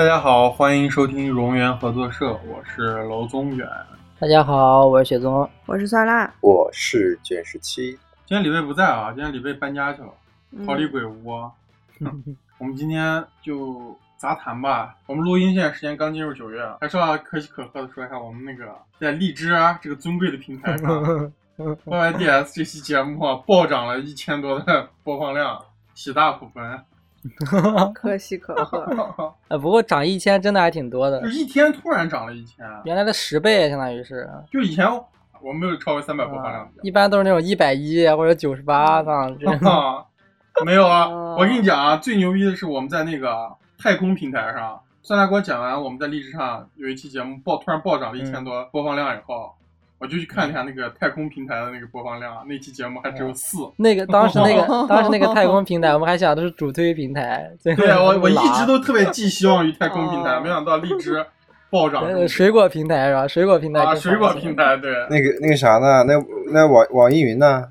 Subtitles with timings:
[0.00, 3.68] 大家好，欢迎收听荣源合作社，我是娄宗远。
[4.18, 5.46] 大家好，我是雪宗。
[5.66, 7.90] 我是酸辣，我是卷十七，
[8.24, 10.08] 今天李卫不在啊，今天李卫搬家去了，
[10.52, 11.28] 嗯逃离鬼屋。
[12.56, 14.96] 我们今天就杂谈吧。
[15.04, 21.30] 我们录音现在时间刚进入九月，还是要可喜可贺的说一下，我们那个在荔枝啊这个尊贵的平台上，
[21.84, 25.62] YYDS 这期节目啊暴涨了一千多的播放量，
[25.92, 26.80] 喜大普奔。
[27.94, 29.34] 可喜可贺。
[29.48, 34.28] 呃，不过涨一千真的还挺多的就，一天突然涨了一千，原来的十倍，相当于是。
[34.50, 34.86] 就以前
[35.42, 36.82] 我没有超过三百播放量的。
[36.82, 39.38] 一般都是那种一百一或者九十八这样。
[39.38, 40.04] 这种啊，
[40.64, 41.04] 没有啊！
[41.06, 49.54] 哦我跟你讲啊，最牛逼的是我们在那个太空平台上，酸辣给我讲完我们在荔枝上有一期节目爆突然暴涨了一千多播放量以后，
[50.00, 53.58] 我就去看了一下那个太空平台的那个播放量，那期节目还只有四。
[53.76, 57.50] 那个当时那个当时那个太空平台，我们还想的是主推平台。
[57.62, 61.22] 对啊，我我一直都特别寄希望于太空平台，哦没想到荔枝
[61.68, 63.28] 暴涨呃水果平台是吧？
[63.28, 66.02] 水果平台啊，水果平台对，那个那个啥呢？
[66.04, 66.14] 那
[66.50, 67.66] 那网网易云呢？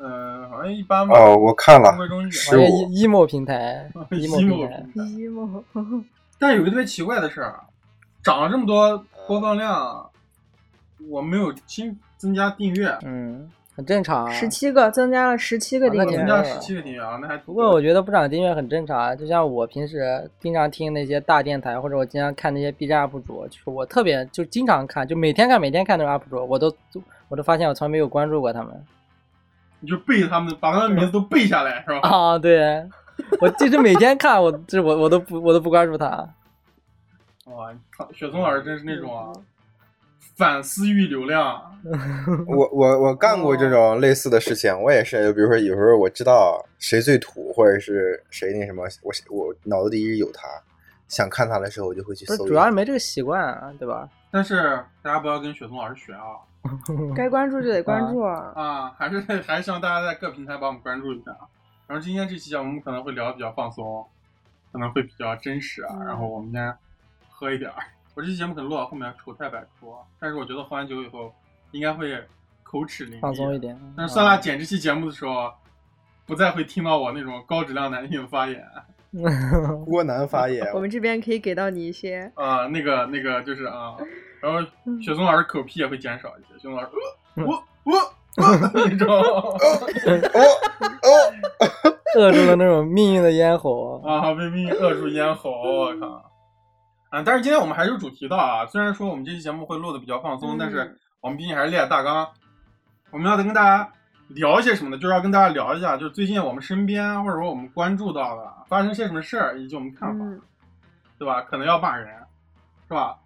[0.00, 1.18] 嗯，好像一般吧。
[1.18, 2.30] 哦，我看了中，规中矩。
[2.30, 5.64] 是我玩一 emo 平台， emo 平 emo 台，一梦，
[6.38, 7.58] 但有个特别奇怪的事儿，
[8.22, 10.08] 涨了这么多播放量，
[11.08, 14.32] 我没有新增加订阅，嗯，很正常啊。
[14.32, 26.74] 十七个增加了十七个订阅增，加十七个订阅啊，那还不过我觉得不涨订阅很正常啊，就像我平时经常听那些大电台，或者我经常看那些 B 站 UP 主，就是我特别就经常看，就每天看每天看那种 UP 主，我都
[27.28, 28.84] 我都发现我从来没有关注过他们
[29.80, 32.08] 你就背他们，把他们名字都背下来是吧？
[32.08, 32.38] 啊。
[32.38, 32.84] 对，
[33.40, 36.28] 我就是每天看，我这我我都不我都不关注他。
[37.44, 37.72] 哇，
[38.12, 39.32] 雪松老师真是那种啊
[40.38, 41.60] 反私域流量，
[42.46, 50.46] 我我我干过这种类似的事情，我也是，就比如说有时候我知道谁最土，或者是谁那什么，我我脑子里一直有他，
[51.08, 52.46] 想看他的时候，我就会去不是，搜。
[52.46, 54.08] 主要是没这个习惯啊，对吧？
[54.30, 56.38] 但是大家不要跟雪松老师学啊
[57.16, 58.52] 该关注就得关注啊。
[58.54, 61.36] 啊，还是还是希望大家在各平台把我们关注一下。
[61.88, 64.06] 然后今天这期节目我们可能会聊的比较放松，
[64.70, 65.96] 可能会比较真实啊。
[65.98, 66.72] 嗯然后我们先
[67.28, 67.76] 喝一点儿。
[68.18, 71.32] 我这期节目可能录到后面丑态百出，但是我觉得喝完酒以后
[71.70, 72.20] 应该会
[72.64, 73.60] 口齿伶俐，放松一。
[73.60, 73.80] 点。
[73.96, 75.52] 但是酸辣啊剪这期节目的时候，
[76.26, 78.60] 不再会听到我那种高质量男性发言
[79.86, 83.94] 郭南发言，我们这边可以给到你一些，啊、那个那个就是啊，
[84.42, 84.60] 然后
[85.00, 86.88] 雪松老师口癖也会减少一些，雪松老师
[87.36, 89.06] 呃我我我那种
[92.16, 94.02] 扼住了那种命运的咽喉。
[94.04, 96.27] 啊，被命运扼住咽喉，我靠！
[97.10, 102.28] 啊，但是今天我们还是有主题的啊，虽然说我们这期节目会录的比较放松，嗯但是我们毕竟还是列大纲，
[103.10, 103.90] 我们要跟大家
[104.28, 104.98] 聊一些什么呢？
[104.98, 110.40] 就是要跟大家聊一下，就是最近我们身边或者说我们关注到的发生些什么事儿，以及我们看法，嗯，
[111.18, 111.40] 对吧？
[111.42, 112.08] 可能要骂人，
[112.88, 113.16] 是吧？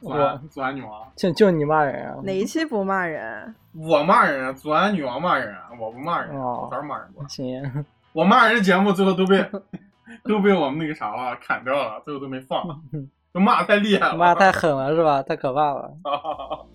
[0.00, 2.16] 祖安祖安女王，就就你骂人啊？
[2.24, 3.54] 哪一期不骂人？
[3.74, 7.26] 我骂人，祖安女王骂人，我不骂人，哦我早上骂人过。
[7.28, 7.84] 行，
[8.14, 9.46] 我骂人的节目最后都被
[10.24, 12.64] 都被我们那个啥了，砍掉了，最后都没放，
[13.32, 15.22] 就骂太厉害了，骂太狠了是吧？
[15.22, 15.92] 太可怕了。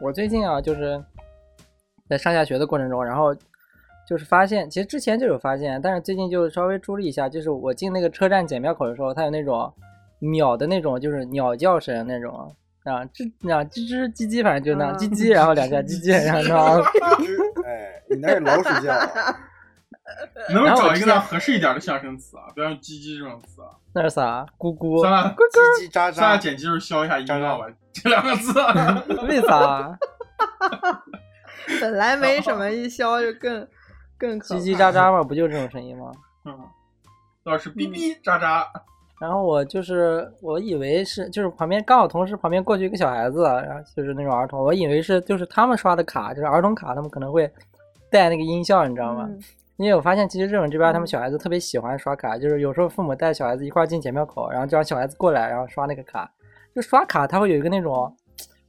[0.00, 1.02] 我最近啊，就是
[2.08, 3.34] 在上下学的过程中，然后
[4.06, 9.72] 就是发现，其实之前就有发现，但是最近就稍微注意一下，就是我进那个车站检票口的时候，它有那种
[10.20, 16.82] 鸟的那种，就是鸟叫声那种啊，吱啊吱吱叽叽，反正就那叽叽，然后两下 叽叽，然后然后
[17.64, 19.36] 哎，你那是老鼠叫啊，
[20.54, 22.44] 能找一个那合适一点的相声词啊？
[22.54, 23.68] 不要用“叽叽”这种词啊。
[23.94, 24.46] 那是啥？
[24.58, 25.10] 咕咕算？
[25.12, 26.12] 了，叽叽喳喳。
[26.12, 28.52] 咱俩剪辑时候消一下音量吧，这两个字。
[29.26, 29.98] 为啥？
[31.80, 33.66] 本来没什么，一消就更
[34.16, 36.10] 更可叽叽喳喳嘛，不就这种声音吗？
[36.44, 36.58] 嗯，
[37.44, 38.64] 倒是哔哔喳喳。
[39.20, 47.50] 然后我就是我以为是就是旁边刚好同时旁边过去一个小孩子，然后就是那种儿童，我以为是就是他们刷的卡，就是儿童卡，他们可能会
[48.12, 49.26] 带那个音效，你知道吗？
[49.28, 49.40] 嗯
[49.78, 56.28] 因为我发现其实日本这边他们小孩子特别喜欢刷卡，就是有时候父母带小孩子一块儿进检票口，然后就让小孩子过来，然后刷那个卡，
[56.74, 58.12] 就刷卡他会有一个那种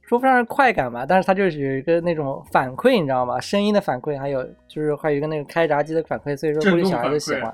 [0.02, 3.40] 说不上是快感吧，但是他就是有一个那种反馈，你知道吗？
[3.40, 7.50] 声音的反馈，还有就是还有一个那个开闸机的反馈，所以说估计小孩子喜欢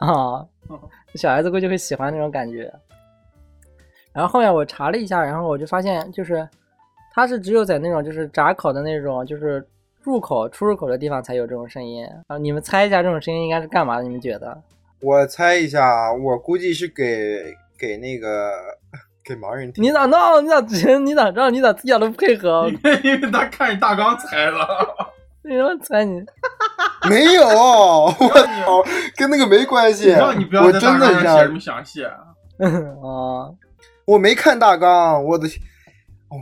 [0.00, 0.44] 啊，
[1.14, 2.72] 小孩子估计会喜欢那种感觉。
[4.12, 6.48] 然后后面我查了一下，然后我就发现就是
[7.14, 9.64] 它是只有在那种就是闸口的那种就是
[10.02, 12.38] 入口、出入口的地方才有这种声音啊。
[12.38, 14.02] 你们猜一下这种声音应该是干嘛的？
[14.02, 14.62] 你们觉得？
[15.00, 18.50] 我猜一下，我估计是给给那个
[19.24, 19.82] 给盲人听。
[19.82, 20.44] 你咋弄？
[20.44, 20.60] 你咋
[20.98, 21.50] 你咋知道？
[21.50, 22.68] 你咋一点都不配合？
[23.02, 24.66] 因为他看你大纲猜了。
[25.42, 26.22] 为什么猜你？
[27.08, 28.84] 没有，我操，
[29.16, 30.10] 跟那个没关系。
[30.10, 32.04] 让你不要我在大纲上写这么，详细。
[32.04, 32.12] 啊
[32.60, 33.48] 啊，
[34.04, 35.48] 我没看大纲，我的
[36.28, 36.36] 哦，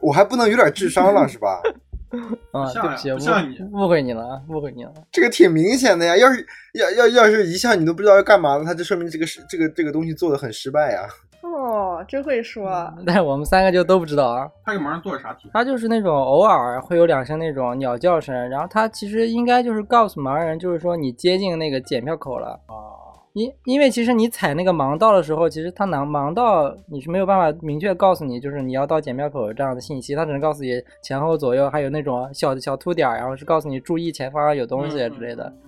[0.00, 1.60] 我还不能有点智商了是吧？
[2.52, 4.92] 啊，对不起，不像你误误会你了，啊，误会你了。
[5.12, 6.16] 这个挺明显的呀。
[6.16, 11.06] 要是要要要是一项你都不知道要干嘛，那它就说明这个是这个这个东西做的很失败呀。
[11.42, 12.92] 哦，真会说。
[13.06, 14.48] 但是我们三个就都不知道啊。
[14.64, 15.50] 他给盲人做的啥题？
[15.52, 22.58] 他就是那种偶尔会有两声那种鸟叫声，然后他其实应该就是告诉盲人，就是说你接近那个检票口了。
[22.66, 23.07] 啊，
[23.38, 35.52] 因因为其实你踩那个盲道的时候，其实它盲盲道你是没有办法明确告诉你，就是你要到检票口这样的信息，它只能告诉你前后左右还有那种小的小凸点儿，然后是告诉你注意前方有东西之类的。
[35.64, 35.67] 嗯。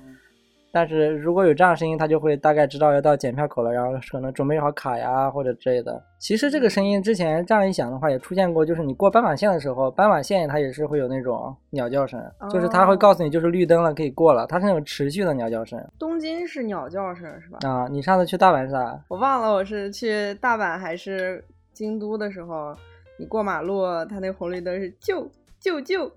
[0.72, 6.02] 但是如果有这样的声音，他就会大概知道要到检票口了，然后可能准备好卡呀或者之类的。
[6.18, 17.58] 其实这个声音之前这样一想的话，也出现过，就是你过斑马线的时候，斑马线它也是会有那种鸟叫声，就是它会告诉你就是绿灯了，可以过了，它是那种持续的鸟叫声东京是鸟叫声是吧？
[17.68, 17.88] 啊。
[17.90, 19.02] 你上次去大阪是啥？
[19.08, 22.74] 我忘了我是去大阪还是京都的时候，
[23.18, 25.28] 你过马路，它那红绿灯是救
[25.58, 26.10] 救救，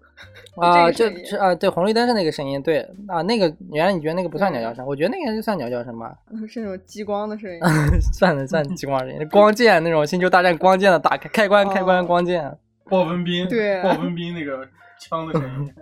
[0.58, 6.16] 啊， 就是啊，对，红绿灯是那个声音，对啊，那个原来你觉得那个不算鸟叫声，我觉得那个就算鸟叫声吧，
[6.48, 7.60] 是那种激光的声音。
[8.14, 14.68] 算了算激光声音，光剑那种星球大战光剑的打开开关开关哦光剑鲍文斌，对鲍文斌那个
[15.00, 15.74] 枪的声音。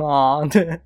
[0.00, 0.80] 啊，对。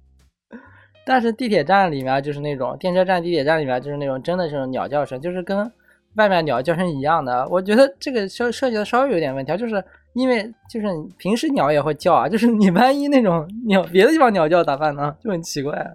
[1.07, 5.71] 但是地铁站里面就是那种电车站、地铁站里面就是那种真的是鸟叫声，就是跟
[6.16, 7.46] 外面鸟叫声一样的。
[7.49, 9.82] 我觉得这个设设计的稍微有点问题啊，就是
[10.12, 10.87] 因为就是
[11.19, 15.14] 平时鸟也会叫啊， 就是你万一那种鸟别的地方鸟叫咋办呢？
[15.22, 15.90] 就很奇怪、啊。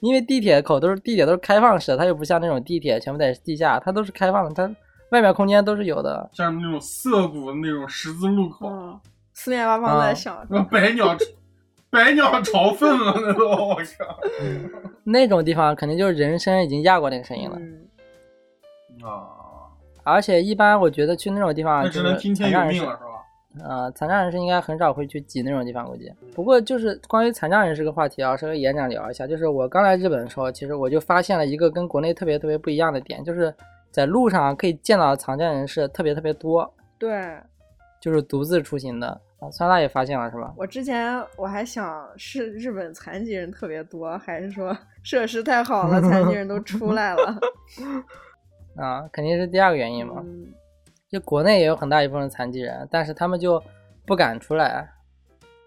[0.00, 4.74] 因为地铁口都是地铁都是开放式的，它又不像那种地铁全部在地下，它都是开放的，它
[5.10, 6.28] 外面空间都是有的。
[6.32, 9.00] 像那种涩谷的那种十字路口，嗯，
[9.32, 11.16] 四面八方啊在响那百鸟
[11.90, 14.18] 百鸟朝凤了，那都我靠！
[15.04, 17.56] 那种地方肯定就是人声已经压过那个声音了。
[17.56, 17.86] 嗯，
[19.08, 19.43] 啊，
[20.04, 23.10] 而且一般我觉得去那种地方，只就是能听天由残障人士命了，是吧？
[23.64, 26.12] 呃，残障人士应该很少会去挤那种地方，估计。
[26.34, 29.26] 不过就是关于残障人士这个话题啊，稍微延展聊一下。
[29.26, 33.54] 就是我刚来日本的时候，其实我就发现了一个跟国内特别特别不一样的点，就是
[33.90, 36.68] 在路上可以见到残障人士特别特别多，
[36.98, 37.36] 对
[38.00, 39.08] 就是独自出行的。
[39.38, 40.52] 啊，酸辣也发现了是吧？
[40.56, 47.38] 我之前我还想是日本残疾人特别多，还是说设施太好了，残疾人都出来了？
[48.76, 50.22] 啊，肯定是第二个原因嘛。
[50.24, 50.46] 嗯，
[51.08, 53.62] 就国内也有很大一部分残疾人，但是他们就
[54.06, 54.88] 不敢出来，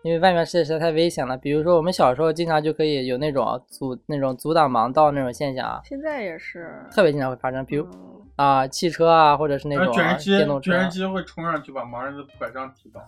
[0.03, 1.37] 因为外面世界实在太危险了。
[1.37, 7.65] 比如说我们小时候经常就可以有那种阻那种阻挡盲道那种现象啊，现在也是，特别经常会发生。
[7.65, 13.01] 比如嗯啊、汽车啊，或者是那种啊卷机电动车卷人机会冲上去把盲人的拐杖踢倒。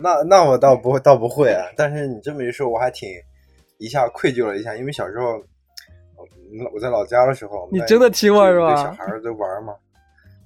[0.00, 1.66] 那那我倒不会，倒不会啊。
[1.76, 3.08] 但是你这么一说，我还挺
[3.78, 5.40] 一下愧疚了一下，因为小时候
[6.58, 9.74] 我我在老家的时候，你真的踢过是吧对小孩儿在玩嘛，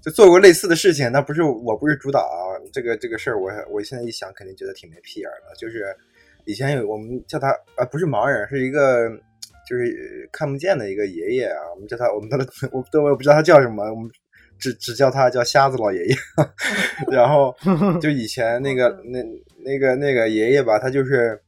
[0.02, 1.11] 就做过类似的事情。
[1.11, 5.54] 那不是我不是主导啊，这个这个事儿，我我现在一想，肯定觉得挺没屁眼儿的。
[5.56, 5.84] 就是
[6.44, 9.08] 以前有我们叫他啊，不是盲人，是一个
[9.68, 12.37] 就是看不见的一个爷爷啊，我们叫他，我们都
[12.70, 14.11] 我都我也不知道他叫什么，我们
[14.58, 16.14] 只只叫他叫瞎子老爷爷。
[17.11, 17.54] 然后
[18.00, 19.23] 就以前那个 那
[19.64, 21.40] 那个那个爷爷吧，他就是，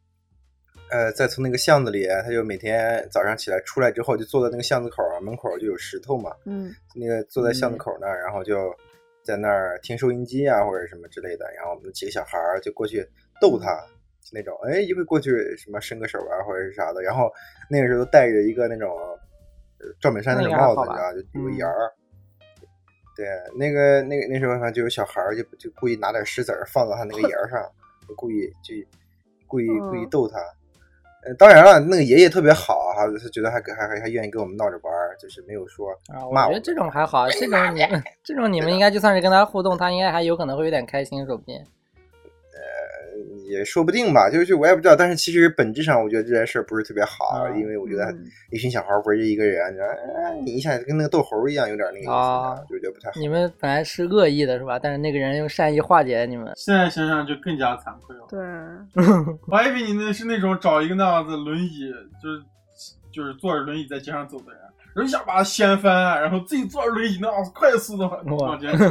[0.91, 8.75] 呃，在从那个巷子里，他就每天早上起来出来之后，就坐在那个巷子口啊门口就有石头嘛，嗯那个坐在巷子口那儿，然后就
[9.23, 13.07] 在那儿听收音机啊或者什么之类的，然后我们几个小孩儿就过去
[13.41, 13.79] 逗他。
[14.33, 17.31] 那种，哎，一会过去什么伸个手啊，或者是啥的，然后
[17.71, 18.91] 那个时候戴着一个那种
[19.79, 21.93] 呃赵本山那种帽子，你知道，就有个嗯檐儿，
[23.17, 27.63] 对，那个那个那时候反正就有小孩儿就就故意拿点石子儿放到他那个沿儿上，
[28.09, 28.75] 就故意就
[29.47, 30.39] 故意故意嗯逗他。
[31.27, 37.81] 呃，当然了，那个爷爷特别好哈，他觉得还还还还愿意跟我们闹着玩儿，就是没有说啊，我骂我觉得这种还好， 这种你
[38.23, 41.57] 这种你们应该就算是跟他互动，他应该还有可能会有点开心，说不定。
[43.49, 44.95] 也说不定吧，就是我也不知道。
[44.97, 53.21] 但是其实本质上，我觉得这件事儿不是特别好，啊因为我觉得嗯一群小孩儿围着一个人，你说哎你一下跟那个逗猴一样，有点那个意思，啊就觉得不太好。
[53.21, 54.79] 你们本来是恶意的是吧？
[54.79, 56.53] 但是那个人用善意化解你们。
[56.57, 58.27] 现在想想就更加惭愧了。
[58.29, 58.39] 对，
[59.49, 62.43] 我还以为你那是那种找一个那样子轮椅，就是
[63.13, 64.61] 就是坐着轮椅在街上走的人，
[64.95, 68.91] 然后一下把他掀翻，然后自己坐着轮椅那样子快速的往前冲，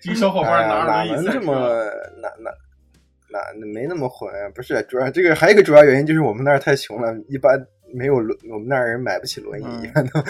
[0.00, 1.54] 几个小伙伴拿着轮椅这么
[2.22, 2.50] 哪哪哪
[3.58, 4.30] 那没那么混？
[4.54, 7.58] 不是主要这个还有一个主要原因就是我们那儿太穷了，一般
[7.92, 10.20] 没有轮，我们那儿人买不起轮椅，嗯一般都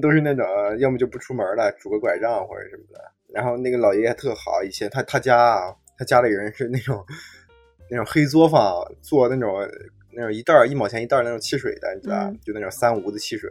[0.00, 0.46] 都是那种
[0.78, 3.00] 要么就不出门了，拄个拐杖或者什么的。
[3.32, 7.04] 然后那个老爷爷特好，以前他他家啊，他家里人是那种
[7.90, 9.68] 那种黑作坊做那种
[10.12, 13.50] 那种一袋儿一毛钱一袋儿那种汽水的，你知道就那种三无的汽水，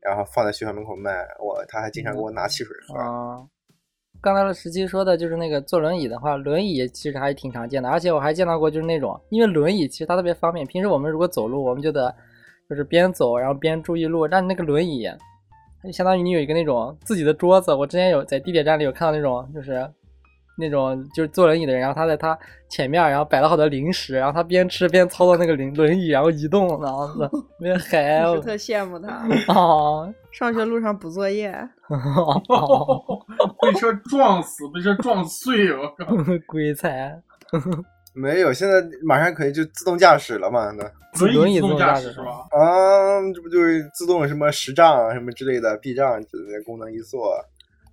[0.00, 1.26] 然后放在学校门口卖。
[1.38, 2.98] 我他还经常给我拿汽水喝。
[2.98, 3.46] 啊。
[4.22, 12.14] 刚才的十七说的就是那个坐轮椅的话，轮椅其实还挺常见的，而且我还见到过就是那种，因为轮椅其实它特别方便，平时我们如果走路，我们就得
[12.70, 15.10] 就是边走然后边注意路，但那个轮椅，
[15.82, 17.74] 它就相当于你有一个那种自己的桌子。
[17.74, 19.90] 我之前有在地铁站里有看到那种就是
[20.56, 29.26] 那种就是坐轮椅的人，然后他在他前面然后摆了好多零食，然后他边吃边操作那个轮轮椅，然后移动，然后 是特别嗨我是特羡慕他。
[29.48, 30.12] 哦。
[30.32, 31.52] 上学路上补作业，
[33.60, 36.06] 被车撞死，被车撞碎，我靠！
[36.46, 37.14] 鬼才，
[38.14, 40.70] 没有，现在马上可以就自动驾驶了嘛？
[40.70, 42.46] 那轮椅自动驾驶是吧？
[42.50, 47.34] 啊，这不就是自动什么识障啊什么之类的避障之类的功能一做，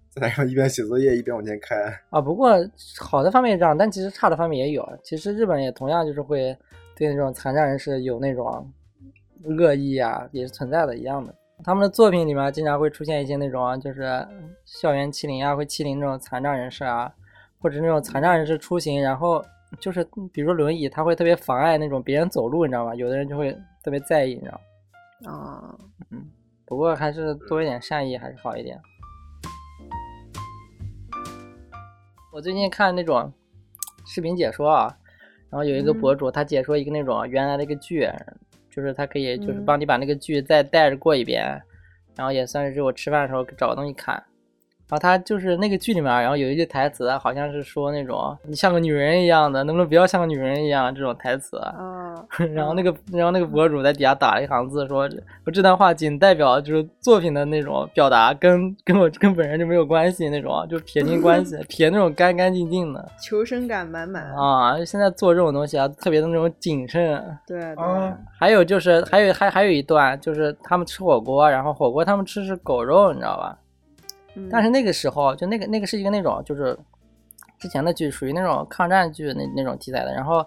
[0.10, 1.76] 在那上一边写作业一边往前开。
[2.10, 2.52] 啊，不过
[3.00, 4.88] 好的方面是这样，但其实差的方面也有。
[5.04, 6.56] 其实日本也同样就是会
[6.96, 8.70] 对那种残障人士有那种
[9.44, 11.34] 恶意啊，也是存在的一样的。
[11.64, 14.26] 他们的作品里面经常会出现一些那种就是
[14.66, 17.14] 校园欺凌啊，会欺凌那种残障人士啊，
[17.60, 19.44] 或者那种残障人士出行，然后
[19.80, 22.96] 就是比如说轮椅，他会特别妨碍那种别人走路，你知道吗？
[22.96, 23.52] 有的人就会
[23.84, 24.62] 特别在意，你知道
[25.26, 25.32] 吗？
[25.32, 25.76] 啊，
[26.12, 26.26] 嗯
[26.66, 28.80] 不过还是多一点善意还是好一点。
[32.32, 33.32] 我最近看那种
[34.06, 34.96] 视频解说啊，
[35.50, 38.08] 然后有一个博主他解说一个那种原来的一个剧，
[38.70, 41.44] 就是他可以就是嗯帮你把那个剧再带着过一遍，
[42.16, 44.24] 然后也算是我吃饭的时候找个东西看。
[44.90, 51.58] 然后他就是那个剧里面，然后有一句台词，好像是说那种你像个女人一样的，能不能不要像个女人一样这种台词。
[51.58, 52.16] 啊，
[52.56, 55.08] 然后那个，然后那个博主在底下打了一行字说，
[55.46, 64.24] 我这段话仅代表就是作品的那种表达，跟跟我跟本人就没有关系那种，就撇清关系， 撇那种干干净净的求生感满满。
[64.36, 64.84] 啊。
[64.84, 67.24] 现在做这种东西啊，特别的那种谨慎。
[67.46, 73.56] 对对，啊还有就是，还有还还有一段就是他们吃火锅，然后火锅他们吃是狗肉，你知道吧？
[74.36, 76.78] 嗯但是那个时候，就那个那个是一个那种就是
[77.60, 80.14] 之前的剧，属于那种抗战剧那那种题材的。
[80.14, 80.46] 然后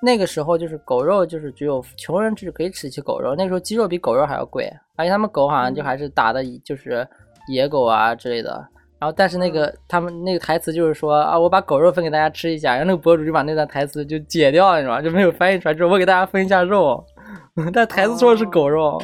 [0.00, 3.34] 那个时候就是狗肉，就是只有穷人只可以吃起狗肉。
[3.36, 7.06] 那时候鸡肉比狗肉还要贵，而且他们狗好像就还是打的就是
[7.48, 8.66] 野狗啊之类的。
[8.98, 15.02] 然后但是那个他们那个台词就是说啊，我把狗肉分给大家吃一下，然后那个博主就把那段台词就解掉了，你知道吗？
[15.02, 17.04] 就没有翻译出来，就是我给大家分一下肉，
[17.72, 19.00] 但台词说的是狗肉。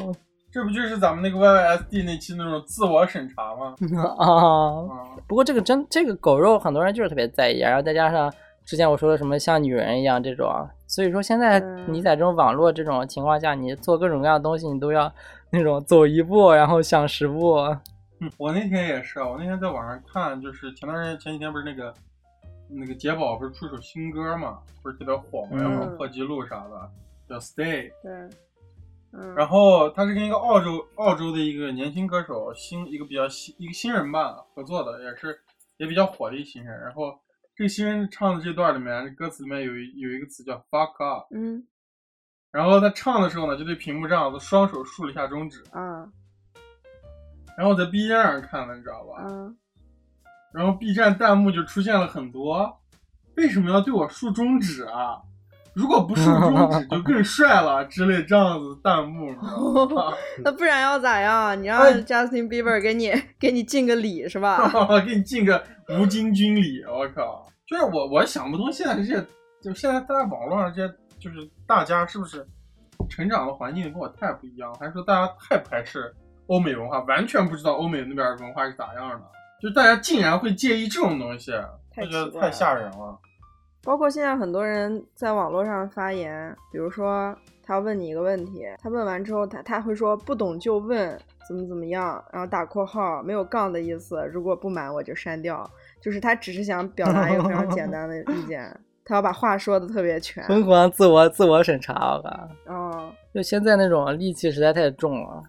[0.50, 3.74] 这不就是咱们那个 YYSD 那期那种自我审查吗？
[4.18, 8.32] 啊，啊，不过这个真这个狗肉很多人就是特别在意，然后再加上
[8.64, 10.50] 之前我说的什么像女人一样这种，
[10.86, 15.12] 所以说现在嗯你在这种网络这种情况下，你做各种各样的东西，你都要
[15.50, 17.56] 那种走一步然后想十步。
[18.20, 21.94] 嗯我那天也是，我那天在网上看，就是前段时间前几天不是那个
[22.68, 26.90] 那个杰宝不是出首新歌嘛，不是特别火嘛，然后破纪录啥的，
[27.28, 27.92] 叫 Stay。
[28.02, 28.28] 对，
[29.20, 35.38] 嗯，然后他是跟一个澳洲澳洲的一个年轻歌手新一个比较新一个新人吧合作的，也是
[35.78, 36.80] 也比较火的一新人。
[36.80, 37.18] 然后
[37.56, 41.66] 这个新人唱的这段里面，歌词里面有一有一个词叫 fuck up，嗯
[42.50, 45.62] 然后他唱的时候呢，就对屏幕这样子双手竖了一下中指。
[45.72, 46.10] 嗯
[47.56, 49.26] 然后我在 B 站上看的，你知道吧？
[49.28, 49.58] 嗯，
[50.52, 52.80] 然后 B 站弹幕就出现了很多，
[53.36, 55.20] 为什么要对我竖中指啊？
[55.78, 59.32] 如果不竖中指就更帅了之类这样子弹幕？
[60.42, 61.60] 那不然要咋样？
[61.62, 64.68] 你让哎 Justin Bieber 给你给你敬个礼是吧？
[65.06, 65.62] 给你敬个
[66.00, 67.46] 吴京军礼，我靠！
[67.68, 69.24] 就是我我想不通，现在这些，
[69.62, 72.44] 就现在在网络上这些，就是大家是不是
[73.08, 76.12] 成长的环境跟我太不一样，还是说大家太排斥
[76.48, 79.26] 欧美文化，完全不知道欧美那边文化是咋样的？
[79.62, 81.52] 就大家竟然会介意这种东西，
[81.94, 83.16] 太我觉得太吓人了。
[83.82, 95.68] 包括现在很多人在网络上发言，比如说他问你一个问题，他问完之后，他他会说不懂就问，怎么怎么样，然后打括号，没有杠的意思，如果不满我就删掉，
[96.00, 98.68] 就是他只是想表达一个非常简单的意见，
[99.04, 100.44] 他要把话说的特别全。
[100.44, 102.74] 疯狂自我自我审查，我靠！
[102.74, 105.42] 哦，就现在那种戾气实在太重了，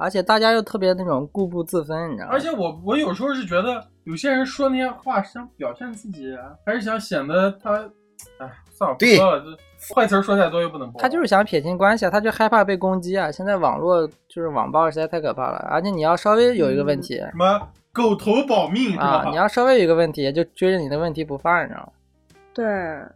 [0.00, 2.32] 而且大家又特别那种固步自封，你知道吗？
[2.32, 7.72] 而且我我有时候是觉得有些人说那些话是想表现自己，还是想显得他，
[8.38, 11.00] 哎，算了，不说了，这坏词儿说太多又不能播。
[11.00, 13.30] 他就是想撇清关系啊，他就害怕被攻击啊。
[13.30, 17.60] 现在网络就是网暴实在太可怕了，而且你要稍微有一个问题、什么
[17.92, 19.04] 狗头保命是吧？
[19.04, 21.92] 啊，你要稍微有一个问题，就追着你的问题不放，你知道吗？
[22.54, 22.64] 对，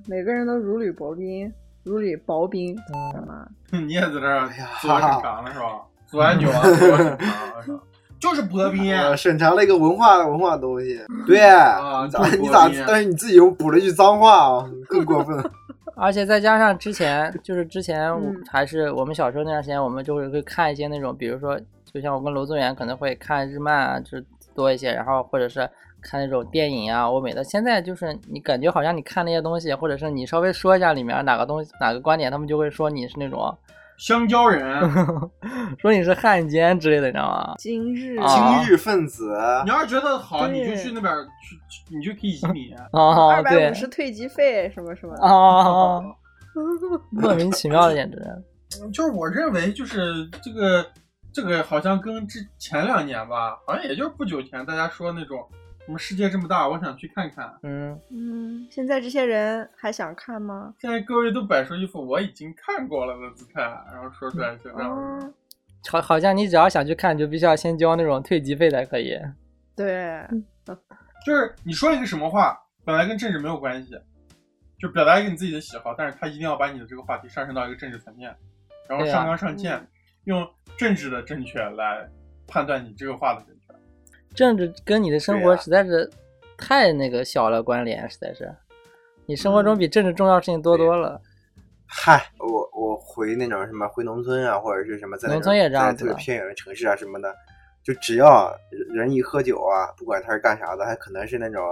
[0.06, 3.46] 每个人都如履薄冰，如履薄冰，嗯干嘛？
[3.72, 5.80] 你也在这儿哎呀自我审查呢是吧？
[6.14, 6.62] 左按钮啊？
[8.20, 8.94] 就是薄冰。
[8.94, 12.04] 啊审查了一个文化文化东西，对，啊
[12.40, 12.70] 你咋？
[12.86, 15.36] 但是你自己又补了一句脏话啊，更过分。
[15.96, 18.12] 而且再加上之前，就是之前
[18.48, 21.58] 还是我们小时候那段时间，我们就会会看一些那种，比如说，
[21.92, 25.68] 就像我跟娄宗元可能会看日漫啊，就是多一些，然后或者是
[26.00, 27.44] 看那种电影啊，欧美的。
[27.44, 33.56] 现在就是你感觉好像你看那些东西，或者是你稍微说一下里面哪个东西哪个观点，他们就会说你是那种
[33.96, 34.80] 香蕉人，
[35.78, 37.54] 说你是汉奸之类的，你知道吗？
[37.58, 42.74] 今日啊今日分子，你要是觉得好，你就去那边去，你就可以移民。
[42.92, 45.22] 啊， 二百对五十退机费什么什么的。
[45.22, 46.02] 啊，
[47.10, 48.18] 莫名其妙的，简直。
[48.92, 50.84] 就是我认为，就是这个
[51.32, 55.38] 这个好像跟之前两年吧，好像也就是不久前大家说那种
[55.86, 57.58] 什么世界这么大，我想去看看。
[57.62, 60.74] 嗯，嗯，现在这些人还想看吗？
[60.80, 64.90] 现在各位都摆出一副我已经看过了的姿态，然后说出来就这样。
[64.90, 65.34] 哦，
[65.90, 69.14] 好，好像你只要想去看，就必须要先交那种退机费才可以。
[69.76, 70.26] 对，
[71.26, 73.92] 就是你说一个什么话，本来跟政治没有关系，
[74.78, 78.34] 就表达一个你自己的喜好，但是他一定要把你的这个话题上升到一个政治层面，
[78.88, 79.88] 然后上纲上线，嗯
[80.24, 80.48] 用
[80.78, 82.08] 政治的正确来
[82.46, 83.44] 判断你这个话的。
[84.34, 86.10] 政治跟你的生活实在是
[86.58, 88.52] 太那个小了关联，实在是，
[89.26, 91.20] 你生活中比政治重要事情多多了。
[91.86, 97.32] 嗨，我我回那种什么回农村啊，或者是什么在农村也这样特别偏远的城市啊什么的，
[97.82, 98.52] 就只要
[98.92, 101.62] 人一喝酒啊，不管他是干啥的，还可能是那种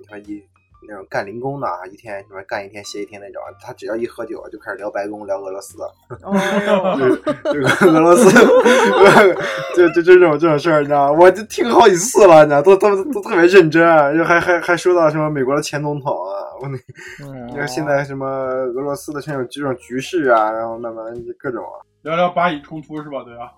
[0.00, 0.42] 你说一
[0.88, 5.78] 那种干零工的啊，一天什么干一天歇一天那种，他只要一喝酒就开始聊白宫、聊俄罗斯，
[6.22, 6.34] 哦
[6.66, 6.96] 哟，
[7.44, 8.30] 这个俄罗斯，
[9.76, 11.18] 就就这种这种事儿，你知道吗？
[11.20, 16.78] 我就听好几次了，你知道，都都都特别认真，就还还还说到什么美国的前总统啊，我那
[17.24, 21.04] 嗯，你 看现在什么俄罗斯的这种这种局势啊，然后慢慢
[21.38, 23.24] 各种啊，聊聊巴以冲突是吧？
[23.24, 23.50] 对啊？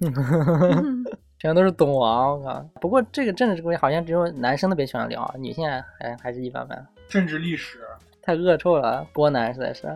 [1.38, 2.64] 全都是懂王，我靠！
[2.80, 7.80] 不过这个政治这个东西好像只有男生特别喜欢聊，女性还还是一般般，政治历史，
[8.22, 9.86] 太恶臭了，波男实在是。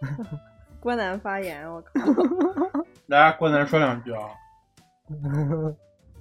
[0.78, 1.90] 郭南发言，我靠，
[3.06, 4.20] 来，郭南说两句啊。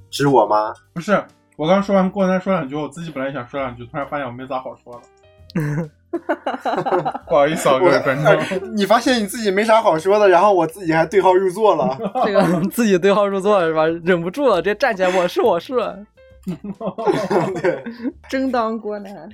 [0.09, 0.73] 指我吗？
[0.93, 1.23] 不是，
[1.57, 5.01] 我刚说完郭南说两句，我自己本来想说两句，突然发现我没咋好说的。
[7.27, 8.75] 不好意思啊，各位观众。
[8.75, 11.97] 你发现你自己没啥好说的，然后我自己还对号入座了。
[12.25, 13.85] 这个自己对号入座是吧？
[14.03, 15.73] 忍不住了，直接站起来，我是我是。
[17.61, 17.83] 对，
[18.29, 19.29] 争当郭南。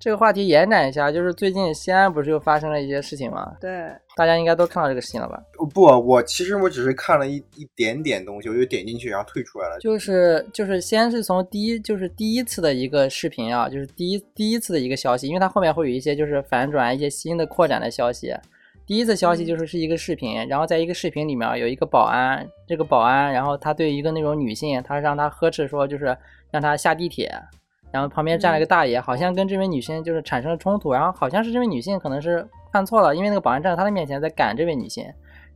[0.00, 3.52] 这个话题延展一下，就是最近西安不是又发生了一些事情吗？
[3.60, 3.70] 对，
[4.16, 5.38] 大家应该都看到这个事情了吧？
[5.74, 9.78] 不，我其实我只是看了一一点点东西，我就点进去，然后退出来了。
[9.78, 18.34] 就是就是先是从第一就是第一次的一个视频啊，就是第一第一次的一个消息，因为它后面会有一些就是反转一些新的扩展的消息。
[18.86, 26.16] 第一次消息就是是一个视频，然后在一个视频里面有一个保安，这个保安，然后他对一个那种女性，他让她呵斥说就是
[26.50, 27.30] 让她下地铁，
[27.92, 35.04] 然后旁边站了一个大爷，好像跟这位女性就是产生了冲突，然后好像是这位女性可能是看错了，因为那个保安站在她的面前在赶这位女性，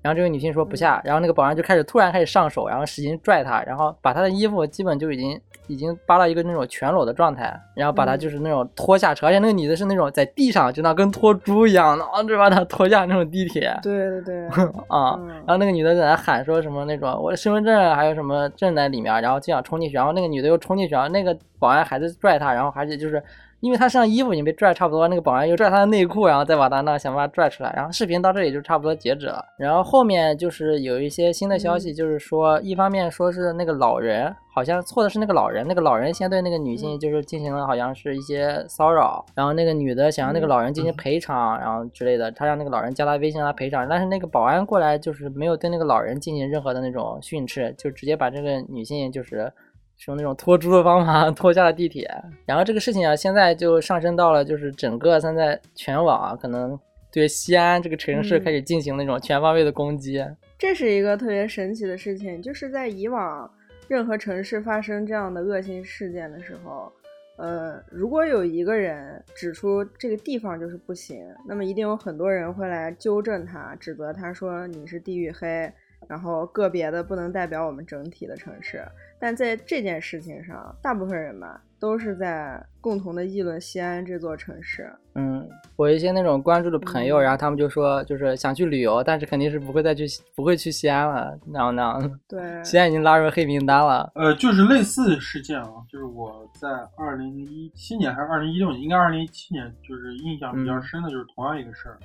[0.04, 13.74] 然后这位女性说不下，然后那个保安就开始突然开始上手，然后使劲拽她，然后把她的衣服基本就已经已经扒到一个那种全裸的状态，然后把她就是那种拖下车，而且那个女的是那种在地上就那跟拖猪一样的，啊， 就把她拖下那种地铁。
[13.82, 14.46] 对对对，
[14.88, 23.22] 啊，嗯然后那个女的在那喊说什么那种我的身份证还有什么证在里面，然后就想冲进去，然后那个女的又冲进去，然后那个保安还在拽她，然后而且就是
[23.60, 29.42] 因为他身上衣服已经被拽差不多，那个保安又拽他的内裤，然后再把他那想办法拽出来，然后视频到这里就差不多截止了。
[29.58, 49.52] 然后后面就是有一些新的消息，就是说一方面说是那个老人好像错的是那个老人，那个老人先对那个女性就是进行了好像是一些骚扰，然后那个女的想让那个老人进行赔偿，然后之类的，他让那个老人加他微信让他赔偿，但是那个保安过来就是没有对那个老人进行任何的那种训斥，就直接把这个女性就是。
[49.96, 52.10] 是用那种拖猪的方法 拖下了地铁，
[52.44, 56.78] 然后这个事情啊，现在就上升到了就是整个现在全网啊，可能
[57.12, 60.24] 对西安这个城市嗯开始进行那种全方位的攻击。
[60.58, 63.50] 这是一个特别神奇的事情，就是在以往
[63.88, 66.90] 任何城市发生这样的恶性事件的时候，
[67.36, 75.70] 呃，如果有一个人指出这个地方就是不行，那么一定有很多人会来纠正他，指责他说你是地域黑，
[76.08, 78.82] 然后个别的不能代表我们整体的城市。
[79.18, 84.92] 但在这件事情上，大部分人吧都是在共同的议论西安这座城市。
[85.14, 92.20] 嗯，我一些那种关注的朋友，嗯然后他们就说，就是想去旅游，但是肯定是不会再去，不会去西安了，那样那样。
[92.28, 94.12] 对，西安已经拉入黑名单了。
[94.14, 101.96] 呃，就是类似的事件啊，就是我在二零一七年还是二零一六年，应该二零一七年，就是印象比较深的，就是同样一个事儿，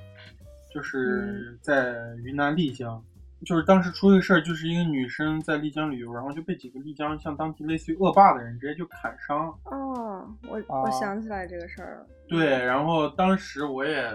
[0.73, 3.03] 就是在云南丽江，
[3.45, 12.05] 就是当时出一个事儿，就是一个女生在丽江旅游，然后就被几个丽江像当地类似于恶霸的人直接就砍伤，哦，我哦我想起来这个事儿了。
[12.27, 14.11] 对，然后当时我也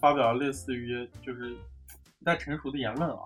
[0.00, 1.54] 发表类似于就是
[2.18, 3.18] 不太成熟的言论啊。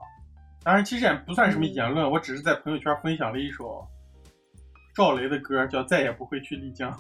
[0.65, 3.87] 当然，其实也不算什么言论，我只是在朋友圈分享了一首
[4.95, 6.91] 赵雷的歌，叫《再也不会去丽江》。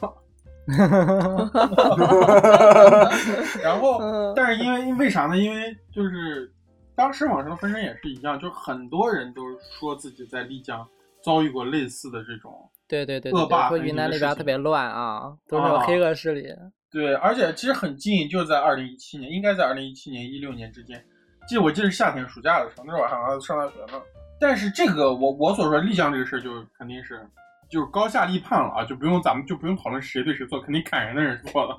[3.63, 5.39] 然后，但是因为为啥呢？
[5.39, 6.53] 因为就是
[6.97, 10.87] 当时网上的风声也是一样，就很多人都说自己在丽江
[11.23, 12.53] 遭遇过类似的这种
[12.89, 16.49] 对对对，恶霸说云南那边特别乱啊，都是黑恶势力。
[16.91, 21.05] 对，而且其实很近，就在二零一七年，应该在二零一七年一六年之间。
[21.47, 24.03] 记我记得是夏天暑假的时候，那时候我还上大学呢。
[24.41, 27.29] 但是这个我我所说丽江这个事儿，就肯定是
[27.69, 31.79] 就是高下立判了啊，就不用咱们就不用讨论谁对谁错，肯定砍人的人错了。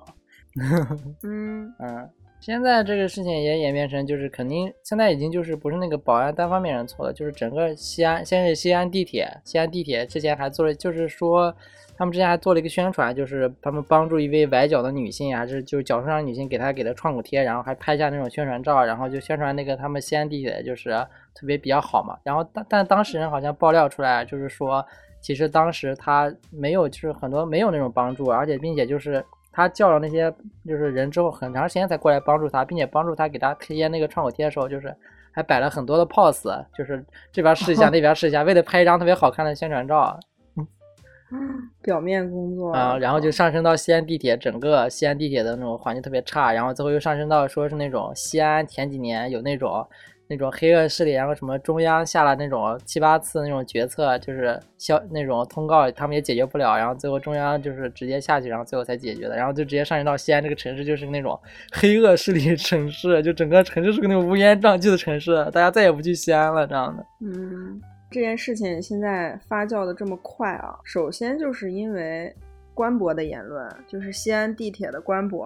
[1.23, 11.55] 嗯 嗯，现在这个事情也演变成就是肯定现在已经就是不是那个保安单方面人错了，就是整个西安，先是西安地铁，西安地铁之前还做了，就是说。
[11.99, 20.91] 他们之前还做了一个宣传，就是他们帮助一位崴脚的女性，还是就是脚受伤女性，给她给她创口贴，然后还拍下那种宣传照，然后就宣传那个他们西安地铁就是
[21.33, 22.15] 特别比较好嘛。
[22.21, 24.85] 然后但但当事人好像爆料出来，就是说
[25.19, 29.25] 其实当时他没有，就是很多没有那种帮助，而且并且就是
[29.57, 30.31] 他叫了那些
[30.67, 34.95] 就是人之后，很长时间才过来帮助他，并且帮助他给他贴那个创口贴的时候，就是
[35.31, 40.15] 还摆了很多的 pose，就是这边试一下， 那边试一下，为了拍一张特别好看的宣传照。
[41.81, 49.85] 表面工作啊，然后就上升到西安地铁，整个西安地铁的那种环境特别差，然后最后又上升到说是那种西安前几年有那种
[50.27, 61.39] 那种黑恶势力，然后什么中央下了那种七八次那种决策，就是消那种通告，他们也解决不了，然后最后中央就是直接下去，然后最后才解决的，然后就直接上升到西安这个城市就是那种
[61.71, 67.05] 黑恶势力城市，就整个城市是个那种乌烟瘴气的城市，大家再也不去西安了这样的。
[67.21, 67.81] 嗯。
[68.09, 72.33] 这件事情现在发酵的这么快啊，首先就是因为
[72.73, 75.45] 官博的言论，就是西安地铁的官博，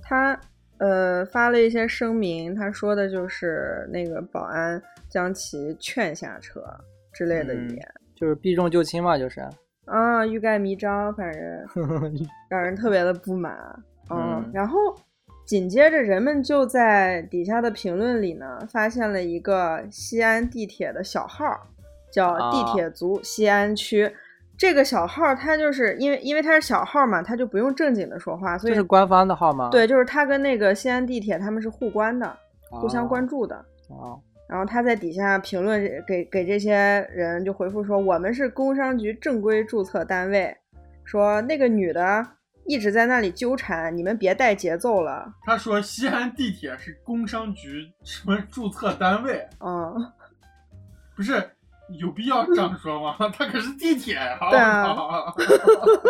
[0.00, 0.38] 他
[0.78, 6.62] 呃发了一些声明，他说的就是那个保安将其劝下车
[7.12, 9.40] 之类的语言，就是避重就轻嘛，就是
[9.86, 11.42] 啊，欲盖弥彰，反正
[12.50, 13.56] 让人特别的不满，
[14.10, 14.78] 嗯，然后
[15.46, 21.66] 紧接着人们就在底下的评论里呢，发现了一个西安地铁的小号。
[22.08, 24.10] 叫地铁族西安区，
[24.58, 29.68] 这个小号他就是因为因为他是小号嘛，他就不用正经的说话，所以是官方的号吗？
[29.70, 32.36] 对，就是他跟那个西安地铁他们是互关的，
[32.70, 33.56] 互相关注的。
[33.88, 34.20] 哦。
[34.48, 36.76] 然后他在底下评论给给这些
[37.12, 40.56] 人就回复说，我们是工商局正规注册单位，
[41.04, 42.24] 说那个女的
[42.64, 45.32] 一直在那里纠缠，你们别带节奏了。
[45.44, 49.44] 他说西安地铁是工商局什么注册单位？
[49.58, 49.94] 嗯，
[51.16, 51.42] 不是。
[51.98, 53.14] 有必要这样说吗？
[53.32, 54.38] 他可是地铁呀！
[54.50, 54.94] 对啊，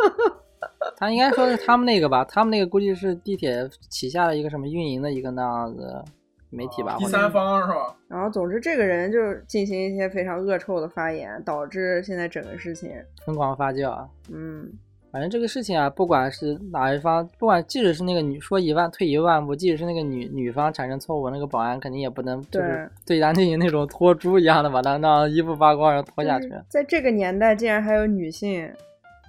[0.97, 2.25] 他应该说是他们那个吧？
[2.25, 6.03] 他们那个估计是地铁旗下的一个什么运营的一个那样子
[6.51, 6.97] 媒体吧？
[6.99, 7.95] 第三方是吧？
[8.09, 12.91] 然后，总之，这个人就是进行一些非常恶臭的发言，导致现在整个事情
[13.25, 14.07] 疯狂发酵。
[14.33, 14.73] 嗯。
[15.17, 26.53] 反正这个事情啊，不管是哪一方，不管即使是那个女说一万退一万步，即使是那个女女方产生错误，那个保安肯定也不能就是对咱进行那种拖猪一样的把他那衣服扒光然后拖下去。
[26.69, 28.71] 在这个年代，竟然还有女性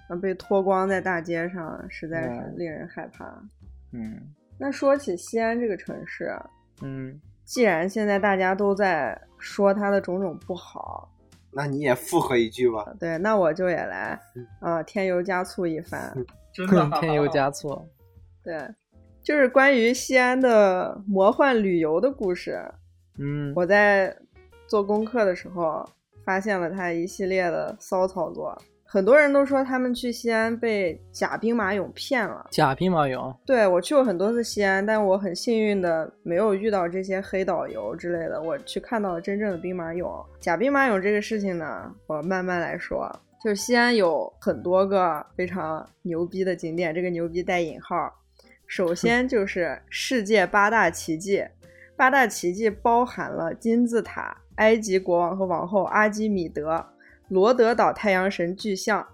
[0.09, 3.23] 啊被脱光在大街上，实在是令人害怕。
[3.93, 4.19] 嗯，
[4.57, 6.37] 那说起西安这个城市，
[6.81, 11.09] 嗯，既然现在大家都在说它的种种不好。
[11.57, 12.85] 那你也附和一句吧。
[13.01, 14.21] 对，那我就也来，
[14.59, 16.15] 啊，添油加醋一番。
[16.53, 17.83] 真的， 添油加醋。
[18.43, 18.55] 对，
[19.23, 22.63] 就是关于西安的魔幻旅游的故事。
[23.17, 24.15] 嗯，我在
[24.67, 25.83] 做功课的时候
[26.23, 28.55] 发现了他一系列的骚操作。
[28.89, 32.47] 很多人都说他们去西安被假兵马俑骗了。
[32.51, 33.35] 假兵马俑？
[33.45, 38.41] 对我去过很多次西安，但我很幸运的没有遇到这些黑导游之类的。
[38.41, 40.25] 我去看到了真正的兵马俑。
[40.39, 43.13] 假兵马俑这个事情呢，我慢慢来说。
[43.43, 48.11] 就是西安有很多个非常牛逼的景点，这个牛逼带引号。
[48.65, 51.45] 首先就是世界八大奇迹，
[51.97, 56.83] 八大奇迹包含了金字塔、埃及国王和王后阿基米德。
[57.29, 59.05] 罗德岛太阳神巨像，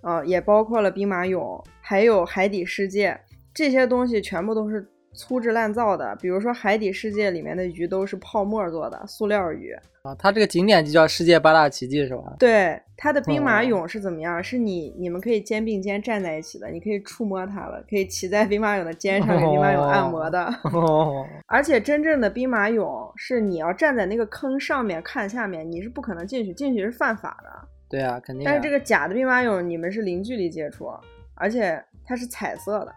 [0.00, 3.20] 啊，也包括了兵马俑，还有海底世界，
[3.52, 6.16] 这些东西全部都是粗制滥造的。
[6.20, 9.74] 比如说海底世界里面的鱼都是泡沫做的，塑料鱼。
[10.02, 12.34] 啊，它这个景点就叫世界八大奇迹是吧？
[12.38, 14.42] 对，它的兵马俑是怎么样？
[14.42, 20.42] 是你你们可以肩并肩站在一起的，你可以触摸它了，可以骑在兵马俑的肩上给兵马俑按摩的。
[20.72, 21.26] 哦。
[21.46, 27.68] 而且真正的兵马俑是你要站在那个坑上面看下面，你是不可能进去，进去是犯法的。
[27.90, 28.42] 对啊，肯定。
[28.42, 30.90] 但是这个假的兵马俑，你们是零距离接触，
[31.34, 32.94] 而且它是彩色的。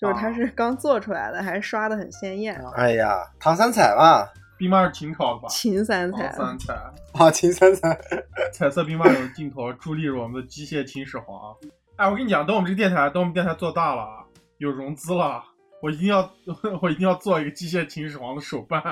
[0.00, 2.54] 就是它啊是刚做出来的，还是刷的很鲜艳。
[2.56, 4.26] 啊哎呀，唐三彩嘛，
[4.58, 5.48] 兵马是秦朝的吧？
[5.48, 6.74] 秦三彩，唐三彩，
[7.24, 7.98] 啊，秦三彩，
[8.52, 11.54] 彩色兵马俑镜头助力着我们的机械秦始皇。
[11.96, 14.24] 哎，我跟你讲，等我们这个电台，等我们电台做大了，
[14.58, 15.42] 有融资了，
[15.80, 16.28] 我一定要，
[16.82, 18.82] 我一定要做一个机械秦始皇的手办。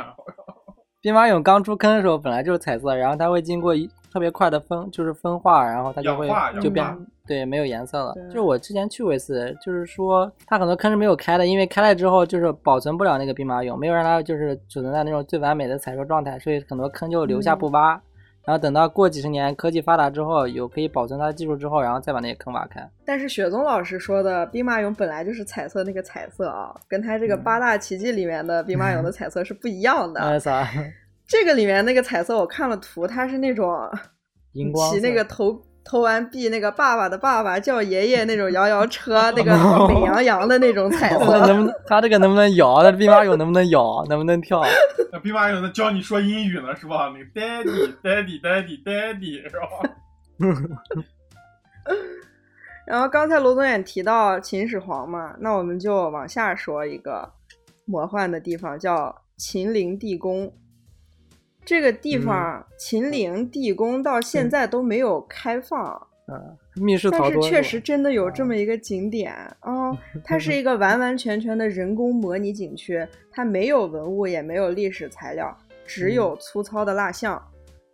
[1.01, 6.29] 兵马俑刚出坑的时候本来就是彩色，然后它会经过一特别快的分，就是分化，然后它就会
[6.61, 6.85] 就变
[7.27, 8.15] 对没有颜色了。
[8.29, 18.01] 就是我之前去过一次，就是说它很多坑是没有开的，因为开了之后就是保存不了那个兵马俑，没有让它就是储存在那种最完美的彩色状态，所以很多坑就留下不挖。
[18.45, 22.85] 然后等到过几十年科技发达之后，有可以保存它的技术之后，然后再把那些坑挖开。
[23.05, 30.21] 但是雪宗老师说的兵马俑本来就是彩色那个彩色啊，跟他这个嗯八大奇迹里面的兵马俑的彩色是不一样的。
[30.21, 30.69] 那啥，
[31.33, 33.75] 这个里面那个彩色我看了图，它是那种
[34.53, 39.57] 荧光色骑那个投投完币那个爸爸的爸爸叫爷爷那种摇摇车， 那个
[39.89, 41.39] 美羊羊的那种彩色。
[41.49, 42.83] 能不能它这个能不能摇？
[42.83, 44.05] 那兵马俑能不能摇？
[44.11, 44.63] 能不能跳？
[45.11, 47.11] 那兵马俑在教你说英语呢，是吧？
[47.15, 49.67] 那个 daddy daddy daddy daddy 是吧？
[52.87, 57.33] 然后刚才罗总也提到秦始皇嘛，那我们就往下说一个
[57.87, 60.53] 魔幻的地方，叫秦陵地宫。
[61.65, 77.41] 这个地方，秦陵地宫到现在都没有开放，嗯，密室但逃脱但是确实真的有这么一个景点啊、 它是一个完完全全的人工模拟景区，它没有文物，也没有历史材料，只有粗糙的蜡像，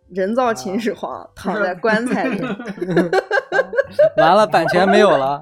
[0.09, 2.41] 人造秦始皇躺在棺材里。
[4.17, 5.41] 完了，版权没有了。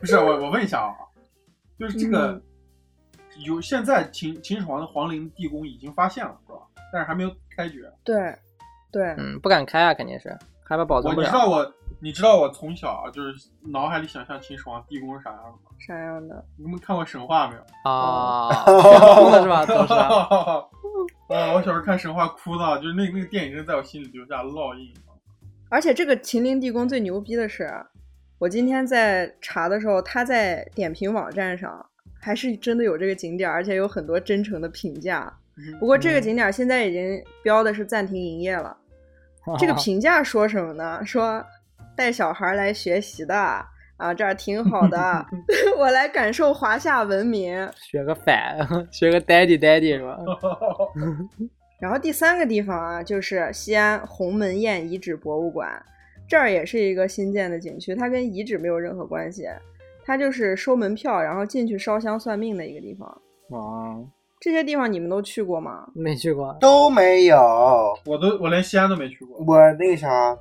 [0.00, 0.94] 不是我，我问一下啊，
[1.78, 2.42] 就是这个、嗯
[3.44, 6.58] 有现在秦秦始皇的皇陵地宫已经发现了是吧？
[6.92, 7.90] 但是还没有开掘。
[8.04, 8.34] 对，
[8.90, 10.28] 对，嗯，不敢开啊，肯定是
[10.64, 11.26] 害怕保我存不了。
[11.26, 15.70] 你知道我你知道我从小啊就是脑海里想象秦始皇地宫是啥样的吗？
[15.78, 16.44] 啥样的？
[16.56, 17.90] 你们看过神话没有？
[17.90, 19.66] 啊，哭了是吧？
[19.66, 19.92] 都是。
[21.34, 24.92] 啊，我小时候看神话哭的，就是那那个电影真的在我心里留下烙印。
[25.70, 27.70] 而且这个秦陵地宫最牛逼的是，
[28.38, 31.84] 我今天在查的时候，它在点评网站上
[32.18, 35.30] 还是真的有这个景点，而且有很多真诚的评价。
[35.78, 38.76] 不过这个景点现在已经标的是暂停营业了。
[39.58, 41.00] 这个评价说什么呢？
[41.06, 41.44] 说
[41.96, 43.34] 带小孩来学习的
[43.96, 45.26] 啊，这儿挺好的
[45.78, 47.68] 我来感受华夏文明。
[47.74, 48.58] 学个反，
[48.90, 50.18] 学个 daddy daddy 是吧？
[51.80, 55.82] 然后第三个地方啊，就是西安鸿门宴遗址博物馆，
[56.28, 59.46] 这儿也是一个新建的景区，它跟遗址没有任何关系，
[60.04, 63.08] 它就是收门票，然后进去烧香算命的一个地方。
[63.50, 64.06] 哦，
[64.40, 65.88] 这些地方你们都去过吗？
[65.94, 66.56] 没去过。
[66.60, 67.36] 都没有。
[68.06, 69.38] 我都我连西安都没去过。
[69.46, 70.36] 我那个啥，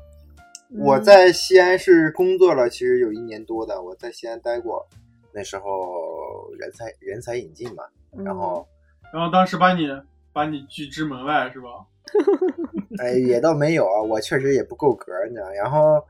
[0.79, 4.85] 我嗯在西安是工作了，其实有一年多的，我在西安待过。
[5.33, 7.83] 那时候人才人才引进嘛，
[8.17, 8.67] 嗯然后
[9.13, 9.87] 然后当时把你
[10.33, 11.67] 把你拒之门外是吧？
[13.03, 15.49] 哎也倒没有啊，我确实也不够格，你知道。
[15.51, 16.03] 然后，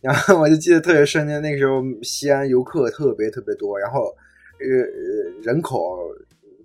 [0.00, 4.00] 然后我就记得特别深的，那个时候西安游客特别特别多，然后
[4.58, 5.96] 呃呃人口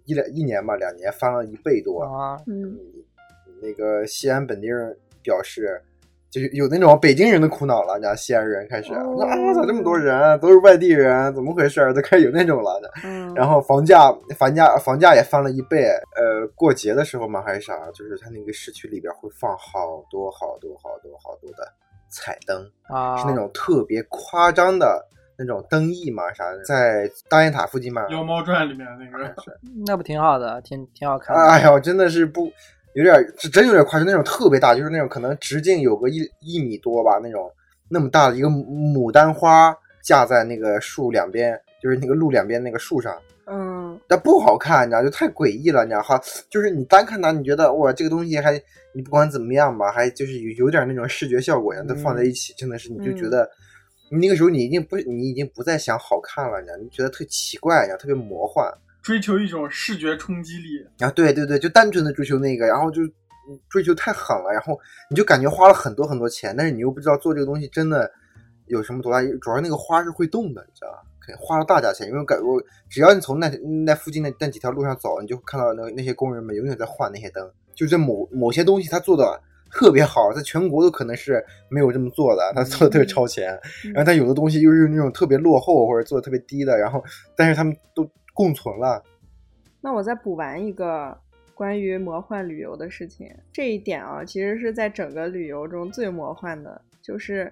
[0.05, 2.01] 一两一年吧，两年翻了一倍多。
[2.01, 2.77] 啊，嗯
[3.61, 5.81] 那个西安本地人表示，
[6.29, 9.01] 就是有那种北京人的苦恼了，你知道，西安人开始、啊，
[9.55, 11.93] 咋这么多人啊，都是外地人，怎么回事儿？
[11.93, 12.81] 都开始有那种了。
[13.05, 15.85] 嗯，然后房价房价房价也翻了一倍。
[16.17, 21.63] 呃，过节的时候嘛还是啥，就是他那个市区里边会放好多好多好多好多的
[22.09, 25.07] 彩灯，啊，是那种特别夸张的
[25.37, 28.01] 那种灯艺嘛啥的，在大雁塔附近嘛。
[28.11, 29.33] 《妖猫传》里面那个，
[29.85, 31.41] 那不挺好的，挺挺好看的。
[31.43, 32.51] 哎呦，真的是不
[32.93, 37.51] 有点，是真有点夸张，那种特别大，就是那种可能直径有个一一米多吧，那种
[37.89, 43.17] 那么大的一个牡丹花架在那个树两边，就是那个路两边那个树上，
[43.47, 48.61] 嗯但不好看，你知道，就太诡异了，你知道哈，就是你单看它，你觉得哇，这个东西还
[48.93, 53.43] 你不管怎么样吧，还就是有有点那种视觉效果，然后都放在一起，真的是你就觉得。
[53.43, 53.49] 你
[54.19, 58.71] 那个时候你已经不，你已经不再想好看了，你知道，你觉得特奇怪，你知道，特别魔幻。
[59.01, 60.85] 追求一种视觉冲击力。
[60.99, 68.09] 啊，对对对，就单纯的追求那个，然后就嗯追求太狠了，然后你就感觉花了很多很多钱，但是你又不知道做这个东西真的
[68.67, 70.99] 有什么多大，主要那个花是会动的，你知道吧？
[71.25, 73.47] 肯花了大价钱，因为感我只要你从那
[73.85, 79.41] 那附近那那几条路上走，你就看到那那些工人们永远在换那些灯，就这某某些东西他做的
[79.73, 83.47] 特别好，在全国都可能是没有这么做的，他做的特别超前，
[83.93, 87.03] 然后他有的东西又是那种特别落后或者做的特别低的，然后
[87.35, 89.03] 但是他们都共存了。
[89.81, 91.17] 那我再补完一个
[91.53, 93.27] 关于魔幻旅游的事情。
[93.51, 97.51] 这一点啊，其实是在整个旅游中最魔幻的，就是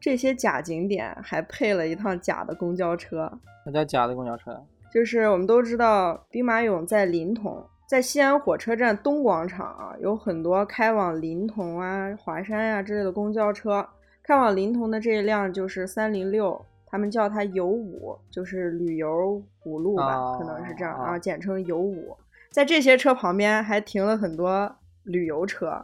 [0.00, 3.30] 这些假景点还配了一趟假的公交车。
[3.64, 4.60] 那叫假的公交车。
[4.92, 13.88] 就是我们都知道，兵马俑在临潼，在西安火车站东广场啊，有很多开往临潼啊、华山呀、之类的公交车。
[14.22, 22.14] 开往临潼的这一辆就是三零六，他们叫它游五，就是旅游五路吧，哦可能是这样哦啊，简称游五。
[22.52, 24.70] 在这些车旁边还停了很多
[25.04, 25.82] 旅游车，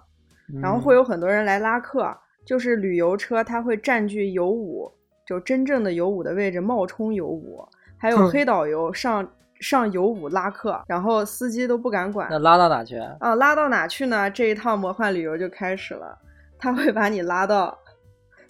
[0.60, 2.14] 然后会有有很多人来拉客，
[2.44, 4.92] 就是旅游车它会占据游五，
[5.26, 9.26] 就真正的游五的位置，冒充游五，还有黑导游上
[9.64, 12.98] 上游五拉客，然后司机都不敢管那拉到哪去？
[13.18, 14.30] 啊，拉到哪去呢？
[14.30, 16.18] 这一趟魔幻旅游就开始了，
[16.58, 17.76] 他会把你拉到，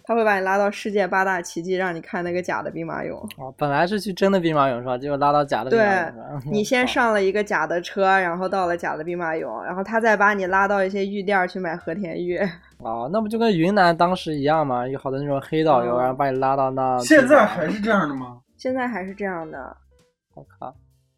[0.02, 3.14] 他会把你拉到世界八大奇迹，让你看那个假的兵马俑。
[3.38, 4.98] 哦，本来是去真的兵马俑是吧？
[4.98, 6.40] 结果拉到假的兵马俑是吧？
[6.50, 12.38] 你先 上了一个假的车，然后到了假的兵马俑，然后他再把你拉到一些玉店儿去买和田玉。
[12.82, 14.86] 靠 哦，那不就跟云南当时一样吗？
[14.88, 16.98] 有好多那种黑导游，哦然后把你拉到那。
[16.98, 18.40] 现在还是这样的吗？
[18.58, 19.76] 现在还是这样的，
[20.34, 20.74] 我靠，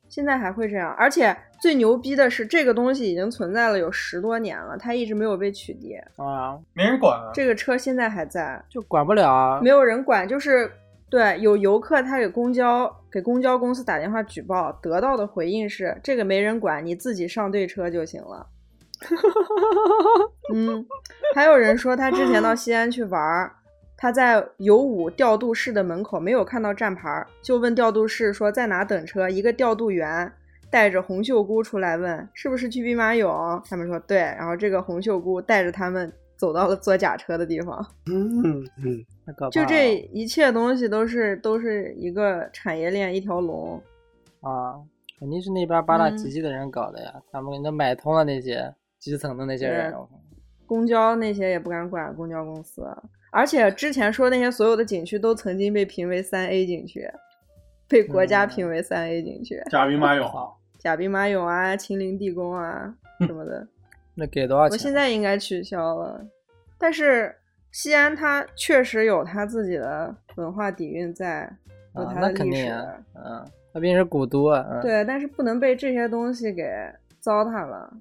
[0.08, 5.98] 现在还会这样，而且最牛逼的是，这个东西已经存在了有十多年了，它一直没有被取缔。
[6.22, 7.30] 啊，没人管啊。
[7.34, 9.60] 这个车现在还在，就管不了啊。
[9.60, 10.70] 没有人管，就是
[11.10, 18.46] 对有游客他给公交给公交公司打电话举报，得到的回应是这个没人管，你自己上对车就行了。
[20.54, 20.86] 嗯，
[21.34, 23.52] 还有人说他之前到西安去玩儿，
[23.96, 29.28] 他在有五调度室的门口没有看到站牌儿，就问调度室说在哪等车。
[29.28, 30.30] 一个调度员
[30.70, 37.86] 带着红袖姑出来问是不是去兵马俑，他们说对，然后这个红袖姑带着他们走到了坐假车的地方。
[38.10, 39.04] 嗯嗯，
[39.50, 43.80] 就这一切东西都是都是一个产业链一条龙。
[44.42, 44.74] 啊，
[45.18, 49.94] 肯定是那边八大嗯奇迹的人搞的呀，他们给他买通了那些基层的那些人。
[50.66, 52.82] 公交那些也不敢管公交公司，
[53.36, 57.06] 而且之前说那些所有的景区都曾经被评为三 A 景区，
[57.86, 62.94] 被国家嗯评为三 A 景区，假 兵马俑啊，假兵马俑啊、秦陵地宫啊
[63.26, 63.68] 什么的。
[64.14, 64.72] 那给多少钱？
[64.72, 66.24] 我现在应该取消了，
[66.78, 67.36] 但是
[67.72, 71.54] 西安它确实有它自己的文化底蕴在，
[71.94, 72.38] 有啊，那它的历史。
[72.38, 73.44] 肯定呀，嗯，
[73.74, 74.80] 它毕竟是古都啊，嗯。
[74.80, 76.64] 对，但是不能被这些东西给
[77.20, 77.92] 糟蹋了。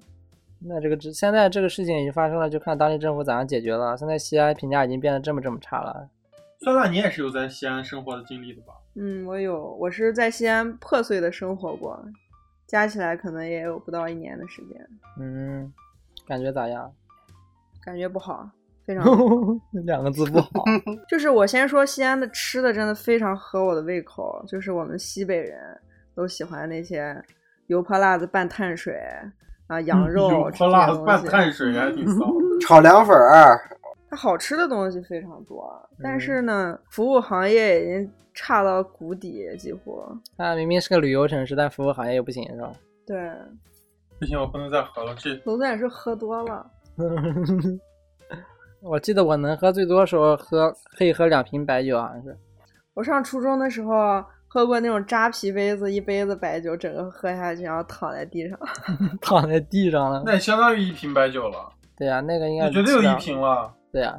[0.58, 3.96] 那这个只现在这个事情已经发生了，就看当地政府咋样解决了。
[3.96, 6.08] 现在西安评价已经变得这么这么差了。
[6.60, 8.72] 酸辣，你也是有在西安生活的经历的吧？
[8.94, 12.02] 嗯，我有，我是在西安破碎的生活过，
[12.66, 14.88] 加起来可能也有不到一年的时间，
[15.20, 15.70] 嗯，
[16.26, 16.90] 感觉咋样？
[17.84, 18.50] 感觉不好，
[18.86, 19.60] 非常不好。
[19.84, 20.48] 两个字不好。
[21.06, 25.60] 就是我先说西安的吃的真的非常合我的胃口，就是我们西北人
[26.14, 27.22] 都喜欢那些
[27.66, 28.98] 油泼辣子拌碳水
[29.68, 31.22] 啊，羊肉泼辣拌。
[31.24, 32.26] 碳水还挺骚。
[32.60, 33.58] 炒凉粉儿，
[34.08, 35.70] 它好吃的东西非常多，
[36.02, 40.02] 但嗯是呢，服务行业已经差到谷底，几乎。
[40.36, 42.72] 它明明是个旅游城市，但服务行业又不行，是吧？
[43.06, 43.30] 对，
[44.18, 45.14] 不行，我不能再喝了。
[45.16, 46.66] 这总也是喝多了。
[48.82, 52.36] 我记得我能喝最多的时候喝可以喝两瓶白酒，好像是。
[52.94, 54.24] 我上初中的时候
[54.56, 58.58] 喝过那种扎啤杯子，一杯子白酒，整个喝下去，然后躺在地上。
[59.20, 60.22] 躺在地上了。
[60.24, 63.70] 那也相当于一瓶白酒了，对呀、那个应该绝对有一瓶了。
[63.92, 64.16] 对呀、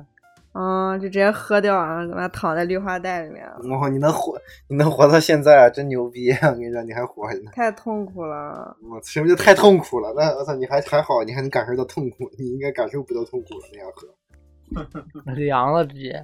[0.54, 3.44] 嗯，就直接喝掉，然后他妈躺在绿化带里面，
[3.80, 6.30] 哇，你能活，你能活到现在，真牛逼！
[6.30, 7.50] 我跟你说，你还活着呢。
[7.56, 8.78] 太痛苦了。
[8.92, 10.14] 我什么叫太痛苦了？
[10.16, 13.66] 那我操，你还还好，你还能感受到痛苦，你应该感受不到痛苦了。
[13.74, 13.92] 那样
[15.26, 16.24] 喝，凉了直接。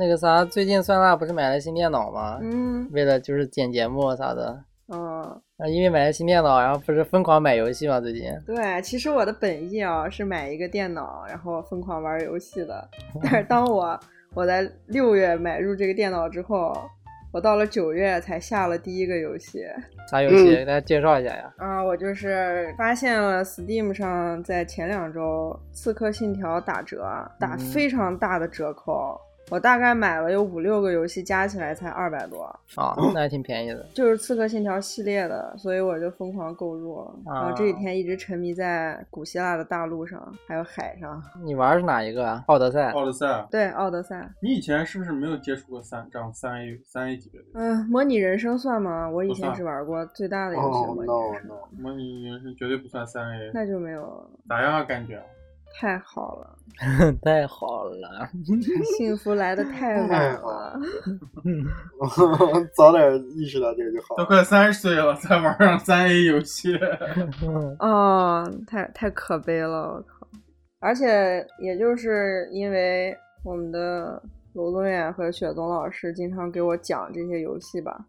[0.00, 2.38] 那个啥，最近酸辣不是买了新电脑吗？
[2.40, 4.58] 嗯为了就是剪节目啥的，
[4.88, 5.20] 嗯，
[5.58, 8.00] 啊，因为买了新电脑，然后不是疯狂买游戏吗？
[8.00, 12.88] 最近对，其实我的本意啊是买一个电脑，然后疯狂玩游戏的。
[13.22, 14.00] 但是当我
[14.32, 16.74] 我在六月买入这个电脑之后，
[17.30, 19.66] 我到了九月才下了第一个游戏。
[20.10, 20.56] 啥游戏？
[20.56, 21.52] 给大家介绍一下呀。
[21.58, 27.04] 啊，我就是发现了 Steam 上在前两周《刺客信条》打折，
[27.38, 29.20] 打嗯非常大的折扣。
[29.48, 32.44] 我大概买了有五六个游戏，加起来才二百多，
[32.76, 33.84] 啊，那还挺便宜的。
[33.92, 37.04] 就是《刺客信条》系列的，所以我就疯狂购入。
[37.26, 41.20] 然后这几天一直沉迷在古希腊的大陆上，还有海上。
[41.42, 42.44] 你玩的是哪一个啊？
[42.46, 42.92] 奥德赛。
[42.92, 44.30] 奥德赛，对，奥德赛。
[44.40, 47.46] 你以前是不是没有接触过三这样三 A 三 A 级别的？
[47.54, 49.10] 嗯、模拟人生算吗？
[49.10, 54.30] 我以前只玩过最大的游戏哦模拟 no 人生 no，模拟人生绝对不算三 A，那就没有。
[54.48, 54.84] 咋样啊？
[54.84, 55.20] 感觉？
[55.78, 56.56] 太好了，
[57.22, 58.28] 太好了，
[58.96, 60.78] 幸福来的太晚了。
[62.76, 64.24] 早点意识到这个就好都。
[64.26, 66.76] 快三十岁了，才玩上三 A 游戏，
[67.80, 70.26] 哦，太太可悲了，我靠！
[70.80, 74.22] 而且也就是因为我们的
[74.54, 78.04] 罗宗远和雪宗老师经常给我讲这些游戏吧，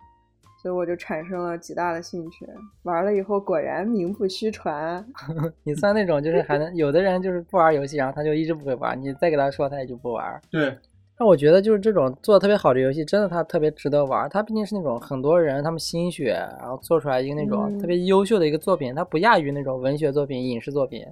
[0.62, 2.46] 所以我就产生了极大的兴趣。
[2.84, 5.04] 玩了以后果然名不虚传。
[5.64, 10.40] 你算那种就是还能有的人就是不玩游戏，然后他就一直不会玩，你再给他说他也就不玩。
[10.52, 10.78] 对，
[11.18, 14.30] 但我觉得就是这种做的特别好的游戏，真的它特别值得玩。
[14.30, 21.04] 它毕竟是那种很多人他们心血，然后做出来一个那种嗯特别优秀的一个作品，它不亚于那种文学作品、影视作品，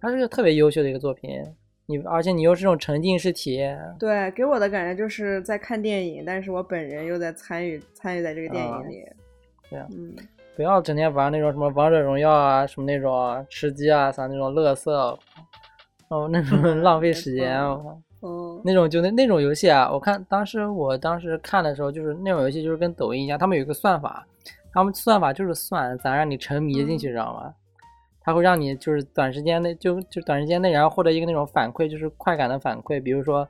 [0.00, 1.44] 它是个特别优秀的一个作品。
[1.90, 9.04] 你而且你又是这种沉浸式体验，对，给我的感觉就是在看电影，但是我本人又在参与参与在这个电啊影里。
[9.68, 10.14] 对啊嗯，
[10.54, 15.18] 不要整天玩那种什么王者荣耀啊，什么那种吃鸡啊，啥那种乐色，
[16.08, 17.60] 哦，那种浪费时间。
[17.62, 24.26] 我靠嗯，那种就那那种游戏啊，我看当时我当时看的时候，就是那种游戏就是跟抖音一样，他们有一个算法，
[24.72, 27.54] 他们算法就是算咋让你沉迷进去，知道吗？
[28.22, 33.48] 它会让你就是短时间内就就短时间内，然后获得一个那种反馈，就是快感的反馈，比如说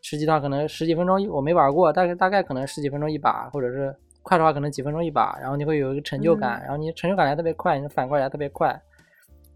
[0.00, 6.62] 十几的话可能十几分钟我没玩过，大概大概可能十几分钟一把，或者是快的话可能几分钟一把，然后你会有一个成就感，嗯。
[6.62, 8.80] 然后你成就感来特别快，你的反馈来特别快。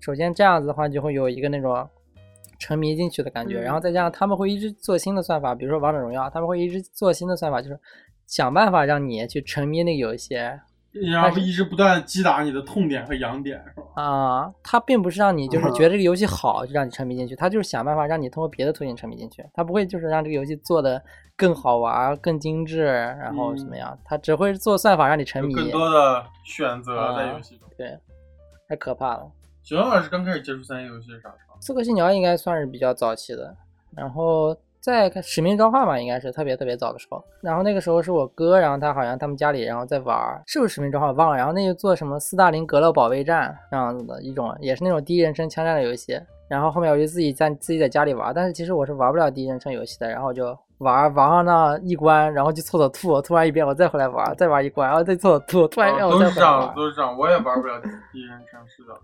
[0.01, 1.89] 首先这样子的话，就会有一个那种
[2.59, 7.81] 沉迷进去的感觉，嗯然后再加上他们会一直做新的算法，比如说王者荣耀，他们会一直做新的算法，就是
[8.27, 10.37] 想办法让你去沉迷那个游戏
[11.11, 14.03] 然后一直不断击打你的痛点和痒点，是吧？
[14.03, 14.53] 啊。
[14.63, 21.03] 它并不是让你就是觉得这个游戏好就让你沉迷进去，它就是想办法让你通过别的途径沉迷进去，它不会就是让这个游戏做的
[21.37, 25.55] 更好玩、更精致，然后怎么样，它只会做算法让你沉迷。
[25.55, 27.69] 更多的选择啊在游戏中。
[27.77, 27.99] 对，
[28.69, 29.31] 太可怕了。
[29.63, 31.59] 小王老师刚开始接触三 A 游戏是啥时候？
[31.61, 33.57] 刺客信条应该算是比较早期的，
[33.95, 34.57] 然后
[34.87, 37.21] 在使命召唤吧，应该是特别特别早的时候。
[37.41, 40.17] 然后那个时候是我哥，然后他好像他们家里然后在玩，
[40.47, 41.37] 是不是使命召唤我忘了。
[41.37, 46.17] 然后那个做什么斯大林格勒保卫战这样子的一种，也是那种第一人称枪战的游戏。
[46.49, 56.75] 然后后面我就自己在自己在家里玩，但是其实我是玩不了第一人称游戏的，然后我就玩玩上那一关，然后就厕所吐，吐完一遍我再回来玩，再玩一关，然后再厕所吐，吐完一遍哦我再回来玩都是这样，。
[56.77, 57.19] 都是这样。
[57.19, 57.81] 我也玩不了
[58.13, 58.95] 第一人称，是的。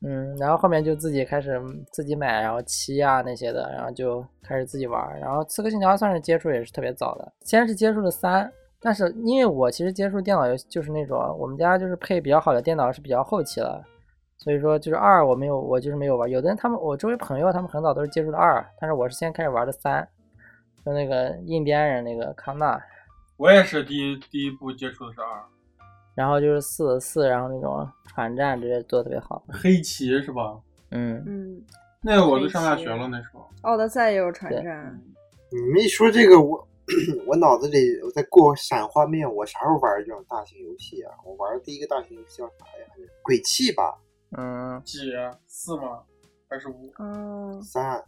[0.00, 5.18] 嗯，然后后面就自己开始自己买，然后漆啊那些的，然后就开始自己玩。
[5.18, 8.48] 然后《刺客信条》算是接触也是特别早的，先是接触的三，
[8.80, 13.84] 但是因为我其实接触电脑游戏就是那种我们家就是配比较好的电脑是比较后期了，
[14.36, 16.30] 所以说就是二我没有，我就是没有玩。
[16.30, 20.08] 有的人他们我周围朋友他们很早都是接触的二，但是我是先开始玩的三，
[20.86, 22.80] 就那个印第安人那个康纳，
[23.36, 25.42] 我也是第一第一部接触的是二，
[26.18, 29.40] 然后就是四四，然后那种船战这些做的特别好。
[29.48, 30.58] 黑旗是吧？
[30.90, 31.62] 嗯，嗯，
[32.02, 33.48] 那个我都上大学了，那时候。
[33.62, 35.00] 奥德赛也有船战，
[35.52, 36.66] 你们一说这个，我
[37.24, 41.14] 我脑子里我在过闪画面，我啥时候玩这种大型游戏啊？
[41.24, 43.08] 我玩的第一个大型游戏叫啥呀？
[43.22, 43.96] 鬼泣吧，
[44.36, 45.12] 嗯，几
[45.46, 46.02] 四吗？
[46.48, 46.92] 还是五？
[46.98, 48.02] 嗯，三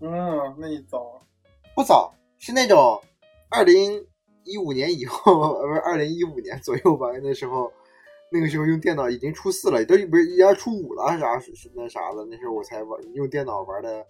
[0.00, 1.20] 嗯，那你早。
[1.74, 2.98] 不早，是那种
[3.50, 4.02] 二零
[4.44, 7.08] 一五年以后，呃，不是二零一五年左右吧？
[7.22, 7.72] 那时候，
[8.30, 12.26] 那个时候用电脑已经初四了，都不是要初五了，啥是是那啥了？
[12.30, 14.04] 那时候我才玩用电脑玩的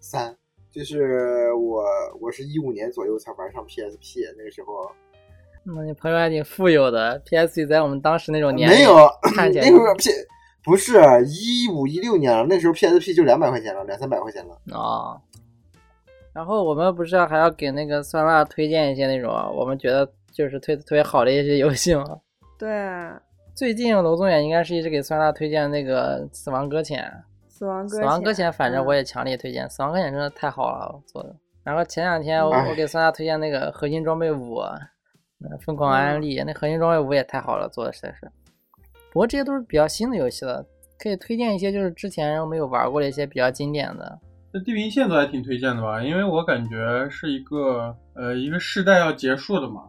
[0.00, 0.36] 三，
[0.70, 1.84] 就是我
[2.20, 4.90] 我是一五年左右才玩上 PSP，那个时候
[5.62, 10.10] 那你朋友还挺富有的，PSP 在我们当时那种年代没有，看起来那时候 P
[10.64, 10.94] 不是
[11.26, 14.58] 一五一六年了，那时候 PSP 就两百块钱了，两三百块钱了。
[14.72, 15.20] 哦。
[16.36, 22.04] 然后我们不是还要给那个酸辣推荐一些那种我们觉得就是推特别好的一些游戏吗？
[22.58, 22.68] 对，
[23.54, 27.02] 最近楼宗远应该是一直给酸辣推荐那个《死亡搁浅》，
[27.50, 31.34] 死亡搁死亡搁浅，反正嗯我也强烈推荐，死亡搁浅真的太好了做的。
[31.64, 38.30] 然后前两天我哎我给酸辣推荐那个核心装备五，呃疯狂安利，那核心装备五也太好了，做的实在是。
[39.10, 40.62] 不过这些都是比较新的游戏了，
[40.98, 44.18] 可以推荐一些就是之前没有玩过的一些比较经典的。
[44.58, 49.82] 这地平线都还挺推荐的吧，因为我感觉是一个呃一个世代要结束的嘛，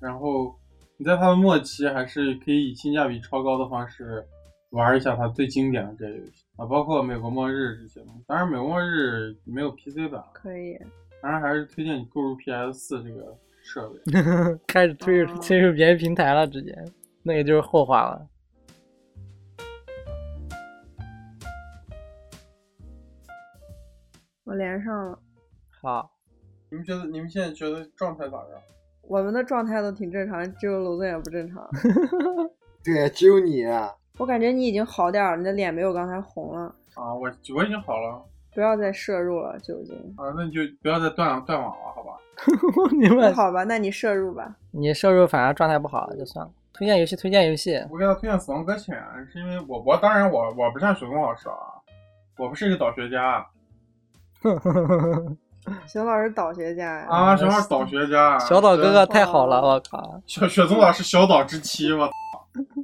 [0.00, 0.52] 然后
[0.96, 4.26] 你在它的末期还是可以以性价比超高的方式
[4.70, 8.24] 玩一下它最经典的这些游戏啊，包括美国末日这些东西。
[8.26, 10.76] 当然，美国末日没有 PC 版，可以，
[11.22, 14.20] 当然还是推荐你购入 PS 四这个设备。
[14.66, 16.74] 开始推哦推入别的平台了，直接
[17.22, 18.26] 那个就是后话了。
[24.48, 25.18] 我连上了。
[25.82, 26.10] 好，
[26.70, 28.46] 你们觉得你们现在觉得状态咋样？
[29.02, 31.68] 我们的状态都挺正常，只有娄宗远不正常。
[32.82, 33.66] 对，只有你，
[34.16, 36.74] 我感觉你已经好点儿了，你的脸没有刚才红了。
[36.94, 38.24] 啊，我我已经好了
[38.54, 39.94] 不要再摄入了，酒精。
[40.16, 42.16] 啊，那你就不要再断断网了，好吧？
[42.98, 44.56] 你们好吧，那你摄入吧。
[44.70, 46.50] 你摄入反而状态不好就算了。
[46.72, 47.84] 推荐游戏，推荐游戏。
[47.90, 48.96] 我给他推荐《死亡搁浅》，
[49.30, 51.54] 是因为我我当然我我不像雪松老师啊，
[52.38, 53.44] 我不是一个导学家，
[55.86, 60.20] 熊老师导学家呀，啊，熊老师导学家，小岛哥哥太好了，我靠！
[60.26, 62.12] 小雪宗老师小岛之妻，我操！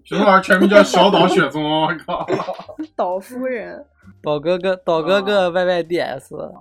[0.04, 2.26] 雪宗老师全名叫小岛雪宗，我靠！
[2.94, 3.84] 岛夫人，
[4.22, 6.52] 岛哥哥，岛哥哥 YYDS，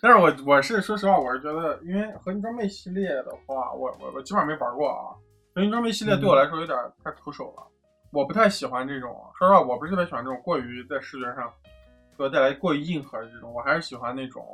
[0.00, 5.10] 但是我我是说实话，我是觉得，因为合金装备系列的话，我我我基本上没玩过啊。
[5.54, 7.66] 合金装备系列对我来说有点太徒手了，
[8.12, 9.10] 我不太喜欢这种。
[9.38, 11.50] 说实话，我不是特别喜欢这种过于在视觉上
[12.16, 14.44] 给我带来过于硬核的这种，我还是喜欢那种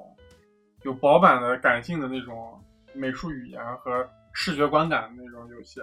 [0.83, 2.61] 有饱满的感性的那种
[2.93, 5.81] 美术语言和视觉观感的那种游戏。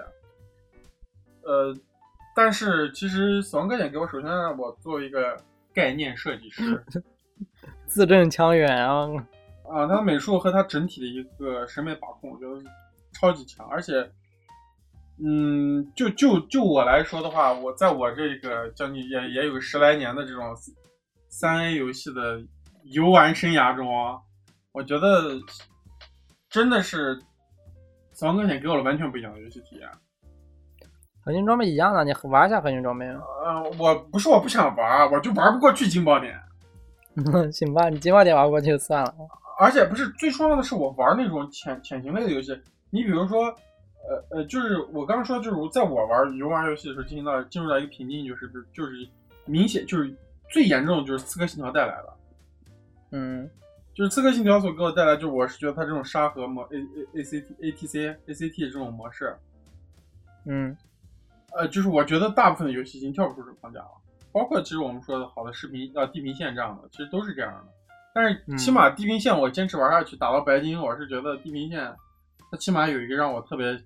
[1.43, 1.75] 呃，
[2.35, 5.37] 但是其实《死亡搁浅》给我首先让我作为一个
[5.73, 6.83] 概念设计师。
[7.87, 9.07] 字正腔圆，啊
[9.67, 12.69] 啊，它美术和它整体的一个审美把控，我觉得
[13.13, 14.07] 超级强，而且，
[15.23, 20.55] 嗯，就就就我来说的话，我在我这个将近也也有十来年的这种
[21.29, 22.41] 三 A 游戏的
[22.83, 24.19] 游玩生涯中啊，
[24.71, 25.39] 我觉得
[26.49, 27.15] 真的是
[28.11, 29.87] 《死亡搁浅》给我了完全不一样的游戏体验。
[31.21, 33.21] 核心装备一样的，你玩一下核心装备吗？
[33.45, 36.35] 呃，我不是我不想玩，我就玩不过去金宝典。
[37.51, 39.13] 行吧，你金宝点玩不过去就算了。
[39.59, 42.59] 而且不是最重要的是，我玩那种潜潜行类的游戏，
[42.89, 43.45] 你比如说，
[44.07, 49.07] 呃呃，就是我刚刚说，就是在我玩游玩游戏的时候，进行到进入到一个瓶颈，就是就是
[49.45, 50.15] 明显就是
[50.49, 52.13] 最严重的就是《刺客信条》带来的，
[53.11, 53.49] 嗯
[53.93, 59.35] 就是《刺客信条》所给我带来，就是我是觉得它这种沙盒模 A A A C T A T C A C T 这种模式，
[60.45, 60.75] 嗯
[61.51, 63.89] 呃，就是我觉得大部分的游戏已经跳不出这个框架了，
[64.31, 67.73] 包括其实我们说的好的视频呃地平线这样的，其实都是这样的。
[68.13, 71.93] 但是起码地平线我坚持玩下去，打到白金，我是觉得地平线
[72.49, 73.77] 它起码有一个让我特别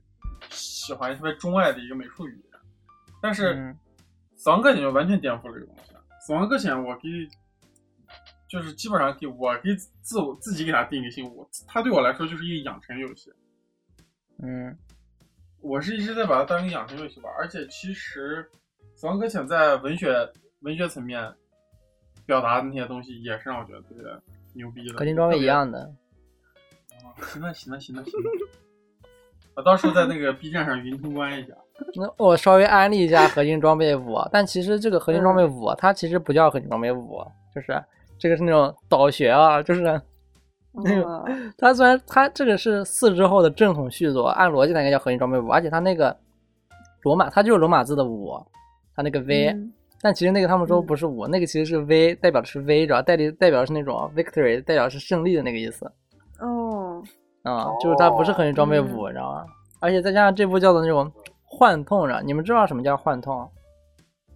[0.49, 2.59] 喜欢、特别钟爱的一个美术语言。
[3.21, 3.77] 但是嗯
[4.35, 5.92] 死亡搁浅就完全颠覆了这个东西。
[6.25, 7.09] 死亡搁浅我给
[8.47, 13.29] 就是基本上给我给自我自己给他定一个性，我他对我来说就是一个养成游戏。
[14.37, 14.77] 嗯
[15.59, 18.43] 我是一直在把它当成养成游戏玩，而且其实
[18.99, 21.33] 《死亡搁浅》在文学文学层面
[22.25, 24.03] 表达的那些东西，也是让我觉得特别
[24.53, 24.97] 牛逼的。
[24.97, 25.93] 合金装备一样的。
[27.33, 28.31] 行了行了行了行了，
[29.55, 31.53] 我到时候在那个 B 站上云通关一下。
[31.95, 37.19] 那我稍微安利一下 核心装备五，但其实这个核心装备五，它其实不叫核心装备五，
[37.53, 37.83] 就是
[38.17, 39.91] 这个是那种导学啊，就是那
[40.95, 41.23] 个啊
[41.57, 46.15] 它虽然它这个是四之后的正统续作，按逻辑它应该叫核心装备五，而且它那个
[47.01, 48.33] 罗马，它就是罗马字的五，
[48.95, 49.73] 它那个 V，、嗯。
[50.01, 55.89] 但其实那个他们说嗯不是五，那个其实是 V，代表的是 V，主要代理代表的是那种 victory，代表是胜利的那个意思
[56.39, 57.01] 哦，
[57.43, 58.93] 啊、就是它不是核心装备嗯。
[58.93, 59.45] 五，你知道吗？
[59.79, 61.09] 而且再加上这部叫做那种
[61.55, 63.47] 幻痛着，你们知道什么叫幻痛？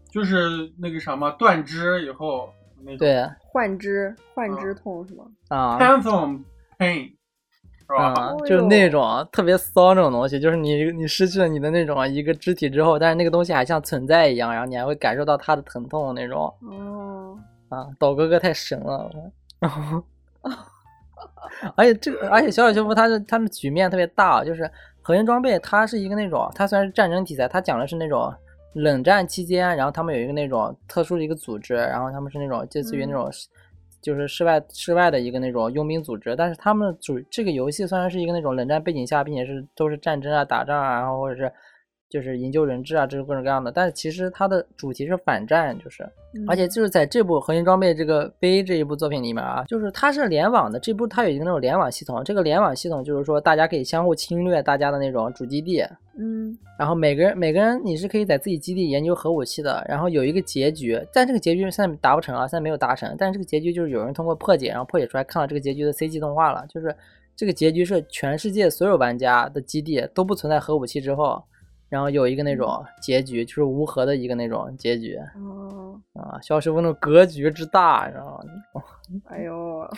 [0.10, 2.50] 就是那个什么断肢以后
[2.82, 5.26] 那种对幻肢幻肢痛是吗？
[5.50, 6.42] 啊，phantom
[6.78, 7.12] pain
[7.80, 8.34] 是吧？
[8.46, 17.38] 就是那种特别骚那种东西，就是你你失去了你的那种一个肢体之后，但是那个东西还像存在一样，然后你还会感受到它的疼痛那种哦，
[17.70, 17.88] 啊。
[18.00, 19.12] 岛哥哥太神了，
[21.76, 24.70] 而且这个而且小小修复他的他的局面特别大，就是
[25.08, 28.30] 合金装备它是一个那种它虽然是战争题材，它讲的是那种。
[28.74, 33.28] 冷战期间，然后他们有一个那种特殊的一个组织，然后他们是那种类似于那种
[34.04, 41.52] 就是室外室外的一个那种佣兵组织，但是他们主这个游戏虽然是一个那种冷战背景下，并且是都是战争啊、打仗啊，然后或者是
[42.10, 46.08] 就是营救人质啊，这种各种各样的，但是其实它的主题是反战，就是
[46.48, 55.82] 而且就是在这部核心装备这个 V 这一部作品里面啊，就是它是联网的，这部它有一个那种联网系统，这个联网系统就是说大家可以相互侵略大家的那种主基地，
[56.18, 56.58] 嗯。
[56.78, 66.96] 然后每个人每个人你是可以在自己基地研究核武器的，然后有一个结局，但这个结局现在达不成啊，现在没有达成，但是这个结局就是有人通过破解，然后破解出来看到这个结局的 CG 动画了，就是
[67.36, 71.44] 这个结局是全世界所有玩家的基地都不存在核武器之后，
[71.90, 75.18] 然后有一个那种结局，就是无核的一个那种结局。
[75.36, 78.84] 哦，啊，肖师傅那种格局之大，你知道吗？
[79.30, 79.90] 哎呦，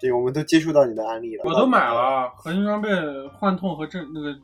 [0.00, 2.88] 对 我们都接触到你的案例了，我都买了核心装备
[3.28, 4.36] 幻痛和正那个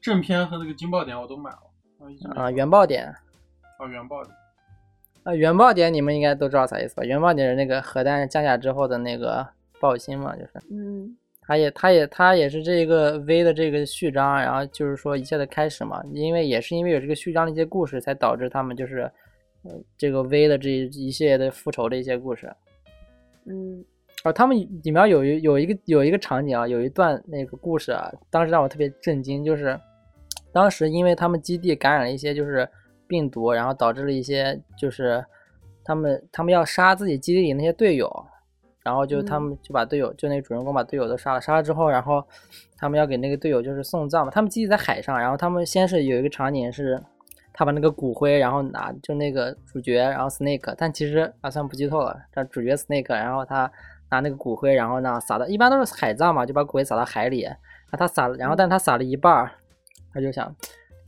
[0.00, 1.58] 正片和那个金爆点我都买了
[2.34, 3.06] 啊，原爆点。
[3.78, 4.34] 啊原爆点。
[5.24, 7.04] 啊，原爆点你们应该都知道啥意思吧？
[7.04, 9.46] 原爆点是那个核弹降下之后的那个
[9.80, 10.52] 爆心嘛，就是。
[10.70, 11.16] 嗯
[11.46, 16.02] 它也，他也，他也是这个 V 的这个序章，然后就是说一切的开始嘛。
[16.12, 19.10] 因为也是因为有这个序章的一些故事，才导致他们就是，
[19.62, 22.52] 呃，这个 V 的这一系列的复仇的一些故事。
[23.44, 23.84] 嗯
[24.24, 29.78] 啊，他们里面有一有一个有一个场景啊，有一段那个故事啊，当时让我特别震惊，就是
[30.52, 32.68] 当时因为他们基地感染了一些就是
[33.06, 35.24] 病毒，然后导致了一些就是
[35.84, 38.10] 他们他们要杀自己基地里那些队友，
[38.86, 42.24] 然后就他嗯们就把队友，就那主人公把队友都杀了，杀了之后，然后
[42.78, 44.30] 他们要给那个队友就是送葬嘛。
[44.30, 47.02] 他们基地在海上，然后他们先是有一个场景是，
[47.52, 53.68] 他把那个骨灰，然后拿就那个主角，然后 Snake，但其实啊算不剧透了，这主角 Snake，然后他
[54.08, 57.56] 拿那个骨灰，然后呢撒到，一般都是海葬嘛，就把骨灰撒到海里，啊
[57.98, 59.50] 他撒了，然后但他撒了一半儿，
[60.14, 60.54] 他就想，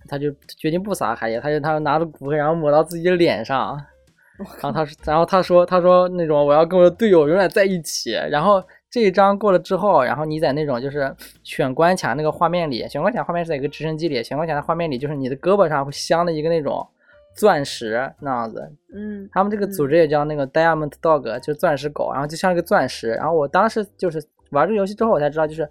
[0.09, 3.81] 他就决定不撒海里，他就他拿着骨灰，然后抹到自己的脸上。
[4.39, 8.13] 然后他说，然后他说，他说那种我要跟我的队友永远在一起。
[8.31, 16.87] 然后这一章过了之后，然后你在那种就是选关卡那个画面里，选关卡画面是在一个直升机里，选关卡的画面里就是你的胳膊上会镶的一个那种
[17.35, 18.63] 钻石那样子。
[18.95, 23.11] 嗯他们这个组织也叫那个 Diamond Dog，就是钻石狗，然后就像一个钻石。
[23.11, 25.69] 然后我当时就是玩这个游戏之后，我才知道，就是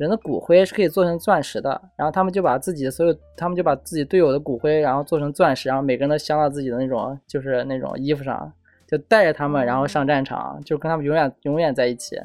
[0.00, 1.70] 人的骨灰是可以做成钻石的。
[1.94, 8.50] 然后他们就把自己的所有，他们就把自己队友的骨灰，然后做成钻石，然后每个人都镶到自己的那种就是那种衣服上，
[8.86, 12.18] 就带着他们，然后上战场，就跟他们永远永远在一起。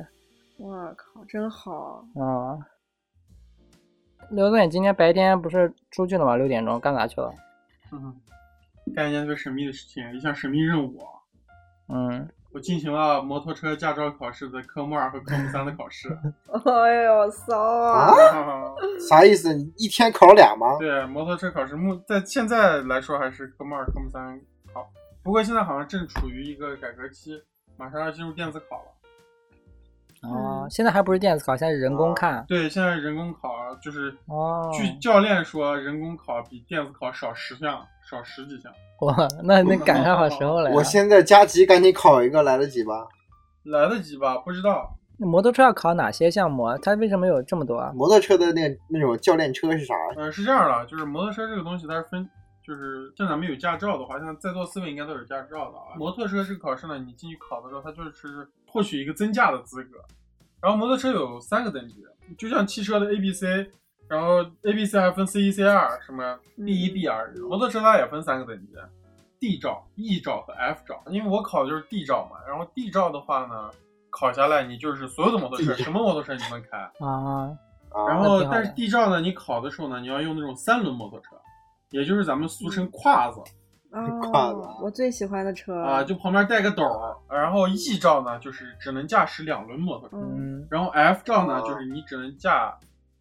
[0.57, 2.05] 我靠，真好！
[2.15, 2.57] 啊、
[4.30, 6.38] 刘总，你今天白天不是出去了吗？
[6.38, 7.34] 六点钟干啥去了？
[7.91, 8.15] 嗯，
[8.95, 10.97] 干一件特别神秘的事情，一项神秘任务。
[11.89, 12.26] 嗯，
[12.56, 16.08] 我进行了摩托车驾照考试的科目二和科目三的考试。
[16.66, 18.16] 哎呦，骚啊！
[19.10, 19.53] 啥意思？
[19.53, 20.78] 你一天考俩吗？
[20.80, 24.39] 对，摩托车考试目在现在来说还是科目二、科目三
[24.74, 24.88] 考，
[25.22, 27.43] 不过现在好像正处于一个改革期，
[27.76, 28.86] 马上要进入电子考了。
[30.32, 32.43] 哦，现在还不是电子考，现在是人工看。
[32.47, 33.49] 对，现在人工考
[33.82, 38.71] 就是，哦，据教练说，人工考比电子考少十项，少十几项。
[39.01, 40.71] 哇，那那赶上好时候了。
[40.71, 43.07] 我现在加急，赶紧考一个，来得及吧？
[43.63, 44.38] 来得及吧？
[44.38, 44.97] 不知道。
[45.17, 46.78] 那摩托车要考哪些项目啊？
[46.82, 47.91] 它为什么有这么多啊？
[47.95, 49.95] 摩托车的那那种教练车是啥？
[50.17, 52.30] 嗯、是这样的，就是摩托车这个东西它是分，
[52.65, 55.95] 就是像咱们有驾照的话，像在座四位应该都有驾照的啊。
[55.97, 58.11] 摩托车这个考试呢，你进去考的时候，它就是
[58.76, 59.97] 获取一个增驾的资格。
[60.61, 62.03] 然后摩托车有三个等级，
[62.38, 63.71] 就像汽车的 A、B、C，
[64.09, 67.34] 然后 A、B、C 还分 C 一、C 二，什么 B 一、B 二。
[67.47, 68.73] 摩托车它也分三个等级
[69.39, 71.01] ：D 照、E 照和 F 照。
[71.07, 73.69] 因为我考的就是 D 照嘛，然后 D 照的话呢，
[74.09, 76.78] 考下来你就是所有的摩托车，什么摩托车你都能开。
[77.05, 77.55] 啊，
[77.91, 81.38] 啊，然后但是 D 照呢，你考的时候呢，你要用那种三轮摩托车，
[81.91, 83.39] 也就是咱们俗称胯子。
[84.22, 85.82] 胯子哦，我最喜欢的车。
[85.82, 90.18] 啊，就旁边带个斗儿，然后 E 照呢就是只能驾驶两轮摩托车，
[90.70, 91.68] 然后 F 照呢哦。
[91.68, 92.78] 就是你只能驾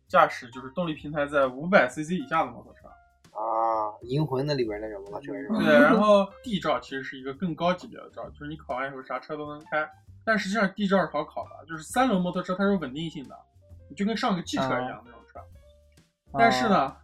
[0.09, 2.89] 驾驶就是动力平台在五百 CC 以下的摩托车，
[3.31, 5.59] 啊，银魂那里边那种摩托车是吧？
[5.59, 9.89] 对，然后 D 照其实是一个更高级别的照，就是你考完以后啥车都能开，
[10.25, 13.37] 但实际上 D 照是好考的，就是三轮摩托车它是稳定性的，
[13.89, 15.41] 你就跟上个汽车一样那种车，
[16.33, 16.97] 但是呢，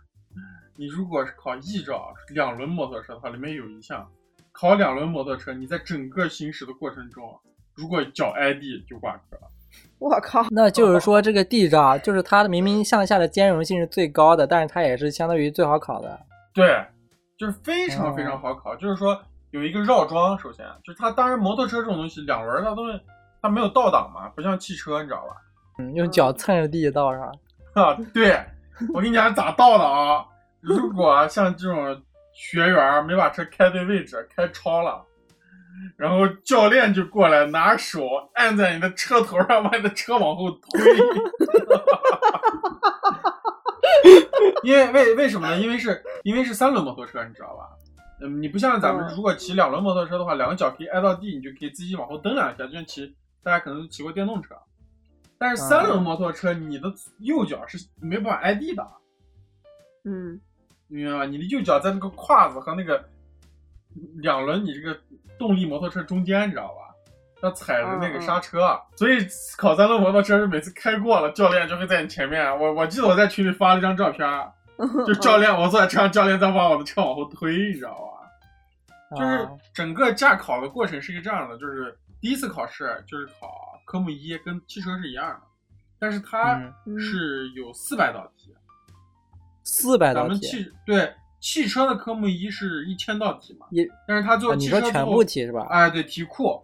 [0.80, 4.10] 你如果是考 E 照两轮摩托车的话，里面有一项，
[4.50, 7.38] 考两轮摩托车，你在整个行驶的过程中，
[7.74, 9.38] 如果脚挨地就挂科。
[9.98, 16.18] 我靠， 那就是说这个 D 照，就是它的明明向下的兼容性是最高的，但是它也是相当于最好考的。
[16.54, 16.82] 对，
[17.36, 18.74] 就是非常非常好考。
[18.76, 22.98] 就是说有一个绕桩，首先就是它，当然摩托车这种东西，两轮儿它都是
[23.42, 25.36] 它没有倒档嘛，不像汽车，你知道吧？
[25.78, 27.38] 嗯，用脚蹭着地道上。
[27.76, 28.42] 啊，对，
[28.94, 30.24] 我跟你讲咋倒的啊？
[30.60, 32.02] 如果像这种
[32.32, 35.04] 学员没把车开对位置，开超了，
[35.96, 40.60] 然后教练就过来拿手按在你的车头上，把你的车往后推。
[44.62, 45.58] 因为为为什么呢？
[45.58, 47.68] 因为是因为是三轮摩托车，你知道吧？
[48.22, 54.54] 嗯，你不像咱们嗯如果骑两轮摩托车的话，两个脚可以挨到地，你就可以自己往后蹬两下，就像骑大家可能都骑过电动车。
[55.38, 58.86] 但是三轮摩托车，你的右脚是没办法挨地的，
[60.04, 60.38] 嗯，
[60.90, 61.24] 明白吗？
[61.24, 63.04] 你的右脚在那个胯子和那个
[64.16, 64.98] 两轮你这个
[65.38, 66.74] 动力摩托车中间，你知道吧？
[67.42, 69.16] 要踩着那个刹车，所以
[69.56, 72.44] 考三轮摩托车是每次开过了，教练就会在你前面。
[72.60, 74.28] 我我记得我在群里发了一张照片，
[75.06, 79.16] 就教练我坐在车上，教练在把我的车往后推，你知道吧？
[79.16, 85.40] 就是啊整个驾考的过程是一个这样的，就是第一次考试就是考科目一，跟汽车是一样的，
[85.98, 86.60] 但是它
[86.98, 88.54] 是有四百道题，
[89.80, 95.66] 四百道题，咱们汽对汽车的科目一是一千道题嘛，也但是它最后啊你说全部题是吧？
[95.70, 96.60] 哎，对题库，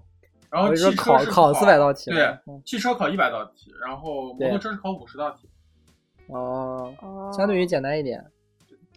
[0.51, 5.49] 然后考考400道题对嗯，汽车考一百道题，然后摩托车是考五十道题，
[6.29, 8.25] 哦，哦，相对于简单一点。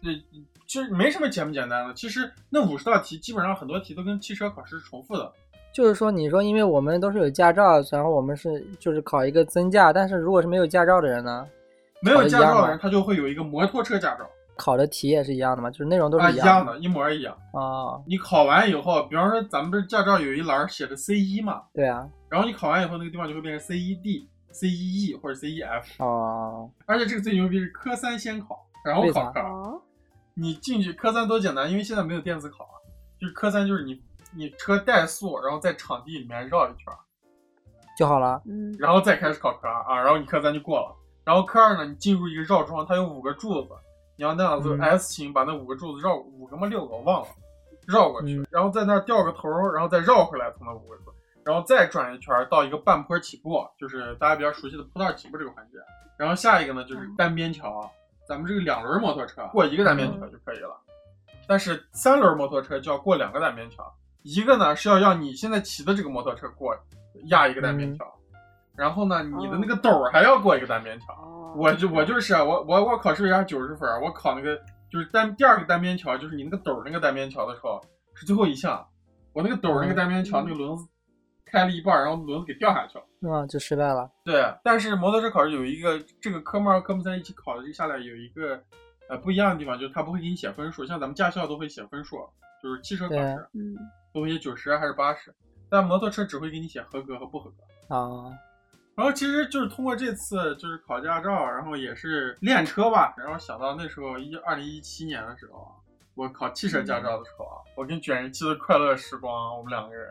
[0.02, 0.22] 对，
[0.66, 5.32] 其实没什么简不简单的，其实那五十道题基本上很多题都跟汽车考试是重复的，
[5.74, 11.46] 就是说，你说因为我们都是有驾照，然后我们是就是考一个增驾，但是如果是没有驾照的人呢，
[12.02, 14.28] 没有驾照的人他就会有一个摩托车驾照。
[14.56, 15.70] 考的题也是一样的吗？
[15.70, 17.34] 就是内容都啊，是样一样的，一模一样。
[17.52, 17.96] 啊？
[18.06, 26.04] 你考完以后，比方说咱们不是驾照有一栏写着 C 一嘛，对啊，然后你考完以后，那个地方就会变成 C 一 D、C 一 E 或者 C 一 F。
[26.04, 29.48] 哦，而且这个最牛逼是科三先考，然后考科二。
[29.50, 29.80] 哦，
[30.34, 32.76] 你进去科三多简单，因为现在没有电子考啊，
[33.18, 33.98] 就是科三就是你
[34.34, 36.92] 你车怠速，然后在场地里面绕一圈，
[37.96, 38.42] 就好了。
[38.44, 40.96] 嗯，然后再开始考科二啊，然后你科三就过了。
[41.24, 43.70] 然后科二呢，你进入一个绕桩，它有五个柱子，
[44.16, 44.80] 你要那样子嗯。
[44.80, 46.66] S 型把那五个柱子绕五个吗？
[46.66, 47.28] 六个我忘了，
[47.86, 48.46] 绕过去，嗯。
[48.50, 51.12] 然后在那儿掉个头，然后再绕回来从那五个柱，
[51.44, 55.78] 然后再转一圈儿到一个半坡起步，就是大家比较熟悉的坡道起步这个环节。
[56.16, 57.90] 然后下一个呢就是单边桥，
[58.28, 60.76] 咱们这个两轮摩托车过一个单边桥就可以了，
[61.46, 63.90] 但是三轮摩托车就要过两个单边桥，
[64.22, 66.76] 一个呢是要让你现在骑的这个摩托车过
[67.26, 68.04] 压一个单边桥，
[68.80, 71.12] 然后呢你的那个斗儿还要过一个单边桥。
[71.12, 71.26] 哦
[71.56, 74.56] 我就我就是啊我我我考试压九十分，我考那个
[74.88, 77.80] 就是单第二个单边桥，就是你那个斗儿那个单边桥的时候
[78.14, 78.86] 是最后一项，
[79.32, 80.86] 我那个斗儿那个单边桥那个轮子
[81.44, 83.04] 开了一半，然后轮子给掉下去了。
[83.22, 84.08] 嗯，就失败了。
[84.24, 88.62] 对，但是摩托车考试有一个这个科目二、科目三一起考的这个下来有一个
[89.08, 92.16] 呃不一样的地方，就是它不会给你写分数，像咱们驾校都会写分数，
[92.62, 93.74] 就是汽车考试嗯，
[94.14, 95.34] 都会写九十还是八十，
[95.68, 97.96] 但摩托车只会给你写合格和不合格。
[97.96, 98.30] 啊，
[99.00, 105.72] 然后其实就是通过这次就是考驾照，然后也是练车吧，然后想到那时候一二零一七年的时候啊，
[106.14, 110.06] 我考汽车驾照的时候啊，我跟卷人期的快乐时光，我们两个人。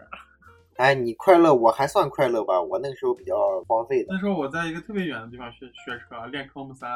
[0.77, 2.59] 哎，你快乐，我还算快乐吧？
[2.59, 3.35] 我那个时候比较
[3.67, 4.07] 荒废的。
[4.09, 6.89] 那时候我在一个特别远的地方学学车，练科目三，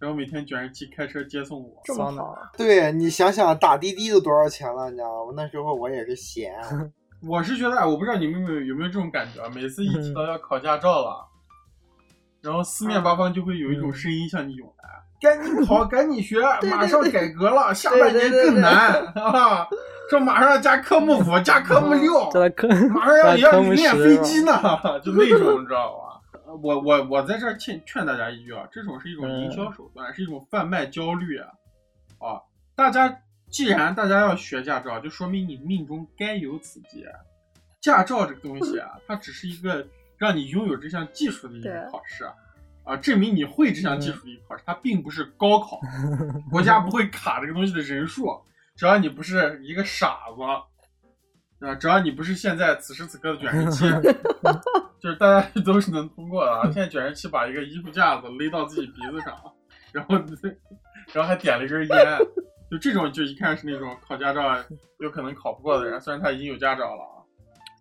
[0.00, 1.80] 然后每天卷人期开车接送我。
[1.84, 4.90] 这么对你想想，打滴滴都多少钱了？
[4.90, 5.32] 你知道吗？
[5.36, 6.60] 那时候我也是闲。
[7.22, 9.48] 我是觉得，哎，我不知道你们有没有有没有这种感觉啊？
[9.54, 11.26] 每次一提到 要考驾照了，
[12.46, 14.88] 然后四面八方就会有一种声音向你涌来，
[15.20, 16.40] 赶紧考，赶紧学，
[16.70, 19.66] 马上改革了，下半年更难啊！
[20.08, 22.30] 说马上要加科目五，加科目六，
[22.94, 24.52] 马上要要练飞机呢，
[25.02, 26.02] 就那种，你知道吧？
[26.62, 31.48] 我我我在这儿劝劝大家一句啊，这种是一种营销手段，是一种贩卖焦虑啊！
[32.18, 32.40] 啊，
[32.76, 33.18] 大家
[33.50, 37.12] 既然大家要学驾照，就说明你命中该有此劫。
[37.80, 39.86] 驾照这个东西啊，它只是一个
[40.18, 42.32] 让你拥有这项技术的一个考试啊，
[42.84, 45.80] 啊，证明你会这项技术的一个考试，它并不是高考，
[46.50, 48.28] 国家不会卡这个东西的人数，
[48.76, 53.84] 只要你不是一个傻子，啊，只要你不是现在此时此刻的卷人期，
[55.00, 56.62] 就是大家都是能通过的啊。
[56.64, 59.34] 现在卷人器把一个衣服架子勒到自己鼻子上，
[59.92, 60.16] 然后
[61.12, 62.18] 然后还点了一根烟，
[62.70, 64.42] 就这种就一看是那种考驾照
[64.98, 67.15] 有可能考不过的人，虽然他已经有驾照了啊。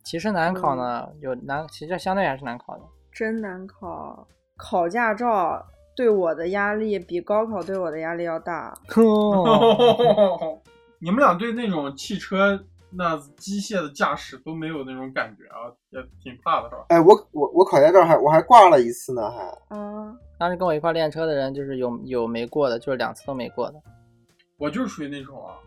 [0.05, 2.83] 其实难考呢，有难，其实相对还是难考的。
[3.11, 4.27] 真难考。
[4.55, 8.73] 考驾照对我的压力比高考对我的压力要大。
[8.95, 10.61] 哦
[10.99, 16.85] 你们俩对那种汽车那机械的驾驶都没有那种感觉啊，也挺怕的是吧？
[16.89, 19.43] 哎，我我我考驾照还我还挂了一次呢，还。
[19.75, 23.81] 啊，当时跟我一块练车的人，就是有有没过的，就是两次都没过的。
[24.57, 25.57] 我就是属于那种啊，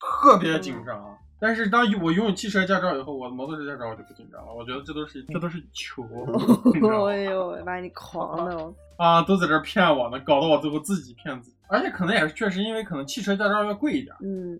[0.00, 1.16] 特别紧张。
[1.38, 4.54] 但是当我拥有汽车驾照以后，我的摩托车驾照我就不紧张了。
[4.54, 6.02] 我觉得这都是这都是球，
[7.08, 8.74] 哎呦，把你狂的！
[8.96, 11.56] 啊，都在这儿骗我呢，搞得我最后自己骗自己。
[11.68, 14.58] 而且可能也是确实因为可能汽车驾照要贵一点，嗯，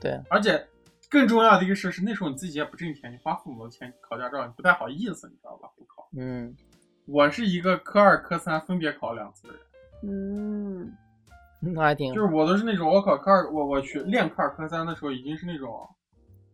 [0.00, 0.66] 对，而且
[1.08, 5.68] 更重要的一个事是，那时候你自己也不挣钱，你花父母的钱考驾照，你不太好意思，你知道吧？
[5.76, 6.08] 不考。
[6.16, 6.54] 嗯，
[7.06, 9.62] 我是一个科二、科三分别考两次的人，
[10.02, 10.92] 嗯，
[11.72, 15.70] 那还挺就是我都是那种我考科二，我我去练科二、科三的时候，已经是那种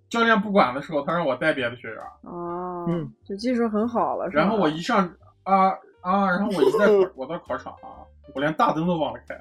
[0.09, 5.09] 教练不管的时候，他让我带别的学员，哦，嗯，就技术很好了，然后我一上
[5.45, 5.69] 啊
[6.01, 6.87] 啊，然后我一在
[7.17, 8.03] 我到考场啊，
[8.35, 9.37] 我连大灯都忘了开。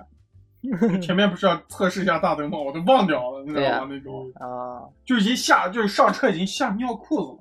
[0.99, 2.57] 前面不是要测试一下大灯吗？
[2.57, 3.87] 我都忘掉了，你知道吗？
[3.89, 7.39] 那种啊，就已经吓，就是上车已经吓尿裤子了。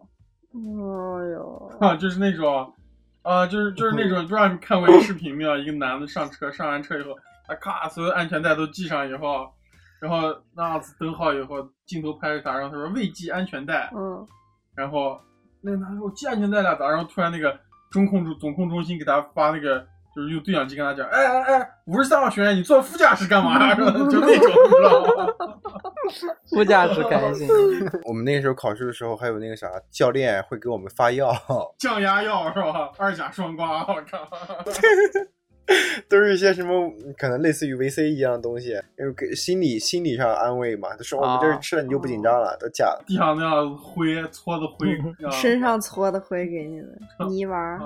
[0.54, 2.72] 哎呦，啊， 就是那种，
[3.22, 5.56] 啊，就是就是那种，不知道你看过一个视频没有？
[5.58, 7.10] 一个男的上车，上完车以后，
[7.48, 9.48] 他咔，所有安全带都系上以后，
[10.00, 14.26] 然后那灯号以后，镜头拍着他，然后他说未系安全带，嗯，
[14.76, 15.18] 然后
[15.62, 16.88] 那个男的说我系安全带了咋？
[16.88, 17.58] 然后突然那个
[17.90, 19.86] 中控中总控中心给他发那个。
[20.16, 23.72] 就是用对讲机跟他讲，哎哎哎，五十三号学员，你坐副驾驶干嘛？
[23.76, 25.32] 就那种，你知道吗？
[26.50, 27.46] 副驾驶开心。
[28.04, 31.32] 我们那个时候考试的时候，还有那个啥，教练会给我们发药，
[31.78, 32.90] 降压药是吧？
[32.98, 34.28] 二甲双胍，我靠！
[36.08, 40.94] 都是一些什么可能类似于维 C 一样的东西，因为给心理心理上安慰嘛。
[40.96, 43.04] 就说我们这儿吃了你就不紧张了，都假的。
[43.06, 44.96] 地上那样灰搓的灰，
[45.26, 46.86] 啊身上搓的灰给你的
[47.28, 47.78] 泥丸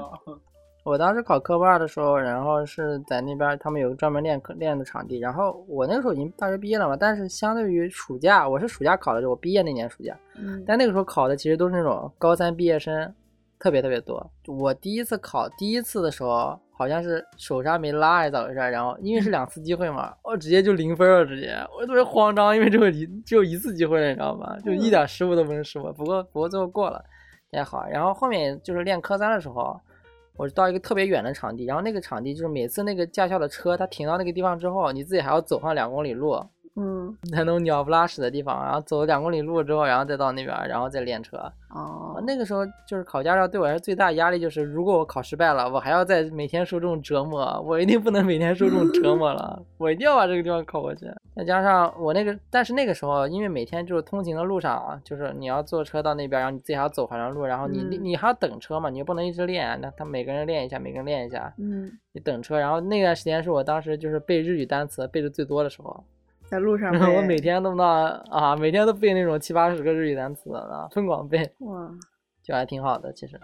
[0.85, 13.15] 我当时考科目二的时候，然后是在那边他们有个专门练课练的场地，然后我那个时候已经大学毕业了嘛，但是相对于暑假，我是暑假考的，我毕业那年暑假，嗯，但那个时候考的其实都是那种高三毕业生，
[13.61, 14.29] 特别特别多。
[14.49, 24.57] 我第一次考第一次的时候，好像是手刹没拉还是咋回事，然后因为是两次机会嘛，我直接就零分了，直接我特别慌张，因为只有一只有一次机会了，你知道吗？
[24.65, 25.93] 就一点失误都不能失误。
[25.93, 27.01] 不过不过最后过了
[27.53, 29.81] 也好，然后后面就是练科三的时候。
[30.35, 36.43] 我到一个特别远的场地，然后那个场地就是每次那个驾校的车，它停到那个地方之后，你自己还要走上两公里路，
[36.75, 41.37] 嗯，在那种鸟不拉屎的地方，然后走两公里路之后，然后再到那边，然后再练车。
[41.69, 51.07] 哦，那个时候就是考驾照对我来说最大压力就是，如果我考失败了，我还要再每天受这种折磨，我一定不能每天受这种折磨了， 我一定要把这个地方考过去。
[51.37, 62.59] 再加上我那个，但是那个时候因为每天就是通勤的路上啊，就是你要坐车到那边，然后你自己还要走好长路，然后你你你还要等车嘛，你又不能一直练，那他每个人练一下，每个人练一下，嗯，你等车。
[62.59, 66.03] 然后那段时间是我当时就是背日语单词背的最多的时候。
[66.53, 67.87] 在路上， 我每天都能
[68.31, 71.91] 啊，每天都背那种七八十个日语单词啊，疯狂背， 哇，
[72.43, 73.11] 就还挺好的。
[73.11, 73.41] 其实，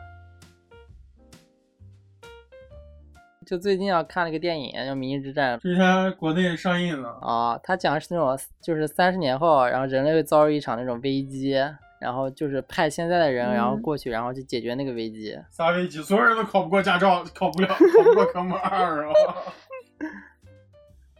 [3.46, 7.58] 就最近啊看了个电影叫《明日之战》，之前国内上映了啊。
[7.62, 11.52] 它讲的是那种，就是三十年后，然后人类会遭遇一场那种危机，
[12.02, 15.34] 然后就是派现在的人，然后过去，然后去解决那个危机。
[15.50, 16.02] 啥危机？
[16.02, 19.14] 所有人都考不过驾照，考不了，考不过科目二啊。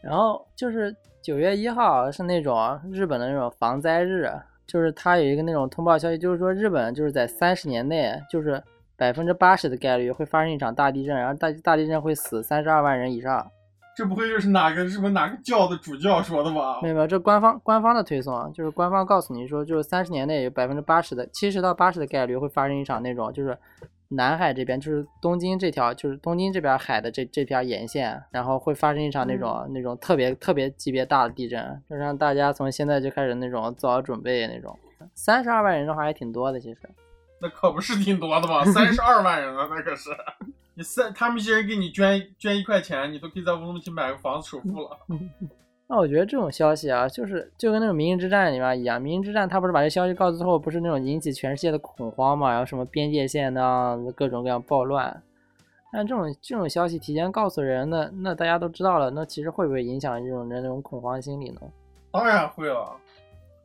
[0.01, 4.31] 然后就是九月一号是那种日本的那种防灾日，
[4.65, 8.63] 就是它有一个那种通报消息，就是说日本就是在三十年内，就是
[8.95, 13.45] 百分之八十的概率会发生一场大地震，然后大大地震会死三十二万人以上。
[13.95, 16.79] 这不会又是哪个日本哪个教的主教说的吧？
[16.81, 23.57] 没有没有，这官方官方的推送，就是官方告诉你说，就是三十年内有百分之八十的七十到八十的概率会发生一场那种就是。
[24.09, 34.77] 南海这边就是东京这条，就是东京这边海的这这片沿线，然后会发生一场那种、那种特别特别级别大的地震，就让大家从现在就开始那种做好准备那种。
[35.13, 36.79] 三十二万人的话还挺多的，其实。
[37.41, 38.65] 那可不是挺多的吗？
[38.65, 40.09] 三十二万人啊，那可是。
[40.73, 44.97] 你三，他们一些人给你捐捐一块钱，你都可以在乌鲁木齐买个房子首付了。
[45.91, 52.51] 那我觉得这种消息啊，就是就跟那种《明日之战》里面一样，《明日之战》他不是把这消息告诉之后，不是那种引起全世界的恐慌嘛？
[52.51, 55.23] 然后什么边界线的各种各样暴乱。
[55.91, 61.61] 但这种这种消息提前告诉人那，那大家都知道了，那其实会不会影响这种人那种恐慌心理呢？
[62.11, 62.95] 当然会了，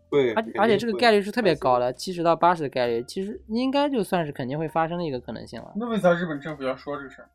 [0.08, 0.32] 会。
[0.32, 5.72] 而而且这个概率是特别高的，七十到八十的概率，其实应该就算是肯定会发生的一个可能性了。
[5.76, 7.28] 那为啥日本政府要说这个事儿？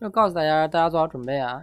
[0.00, 1.62] 就告诉大家，大家做好准备啊。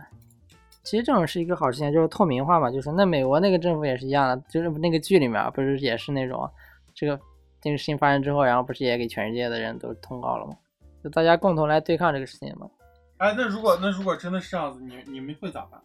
[0.84, 2.69] 其实这种是一个好事情，就是透明化嘛。
[2.69, 6.49] 就是那美国那个政府也是一样的，就是那个剧里面不是也是那种，
[6.93, 7.19] 这个
[7.61, 10.53] 这个事情发生之后，然后不是也给全世界的人都通告了吗？
[11.03, 12.67] 就大家共同来对抗这个事情嘛。
[13.17, 15.81] 哎，那如果那如果真的是这样子，你你们会咋办？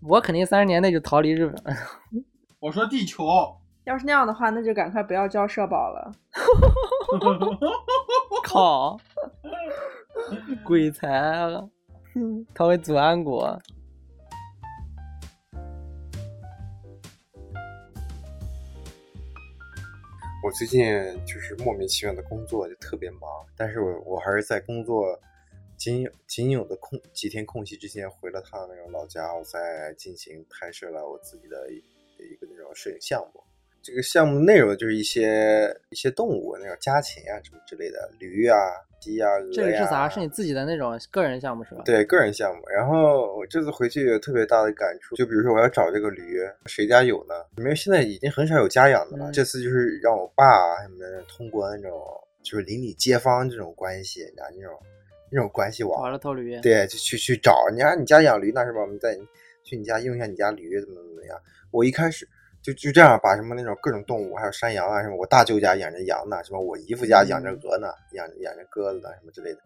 [0.00, 1.76] 我肯定三十年内就逃离日本。
[2.60, 3.26] 我说地球。
[3.84, 6.12] 要是那样的话，那就赶快不要交社保了。
[8.44, 8.96] 靠！
[10.64, 11.48] 鬼才啊！
[12.54, 13.60] 他会祖安国。
[20.44, 20.84] 我最近
[21.24, 23.20] 就是莫名其妙的工作就特别忙，
[23.56, 25.18] 但是我我还是在工作
[25.76, 31.76] 仅仅有的空几天空隙之间回了趟那种老家，我在进行拍摄了我自己的一
[32.18, 33.40] 一个那种摄影项目。
[33.82, 38.56] 这个项目内容就是一些一些动物，那种家禽啊什么之类的，驴啊、
[39.02, 39.50] 鸡啊、鹅呀。
[39.52, 40.08] 这个是啥？
[40.08, 41.82] 是你自己的那种个人项目是吧？
[41.84, 42.62] 对，个人项目。
[42.68, 47.34] 然后我这次回去有特别大的感触，就比如说我要找这个驴，谁家有呢？
[47.58, 49.30] 因为现在已经很少有家养的了。
[49.30, 50.44] 嗯、这次就是让我爸
[50.82, 52.00] 什么通过那种
[52.42, 54.78] 就是邻里街坊这种关系，你知道那种
[55.30, 56.60] 那种关系网，找了头驴。
[56.60, 58.80] 对，就去去找你看你家养驴那是吧？
[58.80, 59.18] 我们在
[59.64, 61.36] 去你家用一下你家驴怎么怎么样？
[61.72, 62.28] 我一开始。
[62.62, 69.60] 就就这样把什么那种各种动物，还有山羊啊什么，我大舅家养着羊呢，什么我姨夫家养着鹅呢，养养着鸽子呢，什么之类的，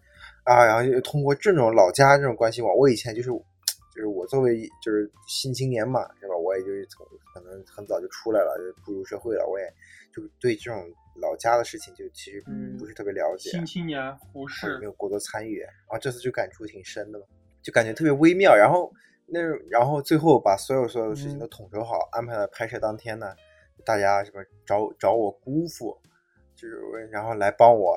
[0.45, 6.35] 啊，然后就通过这种老家这种关系网，我以前就是就是我作为就是新青年嘛，是吧？
[6.37, 9.67] 我也就是从可能很早就出来了，就步入社会了，我也
[10.15, 10.83] 就对这种
[11.21, 12.43] 老家的事情就其实
[12.79, 17.27] 不是特别了解，新青年忽视，没有过多参与，然后这次就感触挺深的嘛，
[17.63, 18.91] 就感觉特别微妙，然后。
[19.29, 23.35] 那然后最后把所有所有的事情都统筹好，安排了拍摄当天呢，
[23.85, 25.99] 大家什么找找我姑父，
[26.55, 26.77] 就是
[27.11, 27.97] 然后来帮我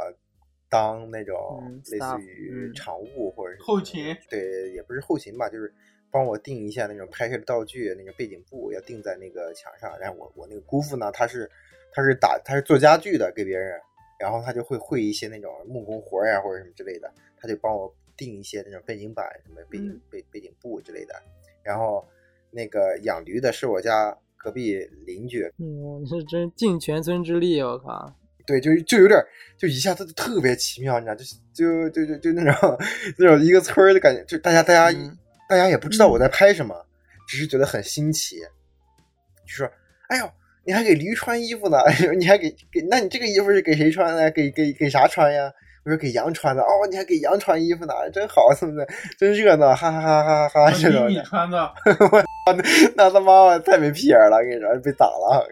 [0.69, 5.71] 当那种类似于场务或者是后勤，对，也不是后勤吧，就是
[6.09, 9.95] 帮我定一下那种拍摄的道具，那个背景布要定在那个墙上。
[9.99, 11.47] 然后我我那个姑父呢，他是
[11.93, 13.79] 他是打他是做家具的，给别人，
[14.19, 17.93] 然后他就会会一些那种木工活呀或者什么之类的，他就帮我。
[18.19, 21.15] 订一些那种背景板、什么背景嗯背背景布之类的。
[21.63, 22.05] 然后
[22.51, 28.13] 那个养驴的是我家隔壁邻居，嗯，你是真尽全村之力，我靠！
[28.45, 29.17] 对，就就有点，
[29.57, 32.77] 就一下子就特别奇妙，你知道，就是就就就就那种
[33.17, 35.17] 那种一个村儿的感觉，就大家大家、嗯
[35.47, 36.75] 大家也不知道我在拍什么，
[37.27, 39.67] 只是觉得很新奇，就说
[40.09, 40.31] ：“哎呦，
[40.63, 41.79] 你还给驴穿衣服呢？
[41.79, 44.29] 哎呦，你还给给，那你这个衣服是给谁穿的？
[44.29, 45.51] 给给给啥穿呀？”
[45.83, 46.61] 我说给羊穿的。
[46.61, 48.87] 哦，你还给羊穿衣服呢，真好，怎么的？
[49.17, 50.71] 真热闹，哈哈哈哈哈哈！
[50.71, 51.73] 这种你穿的，
[52.95, 55.47] 那他妈太没屁眼了，我跟你说被打了，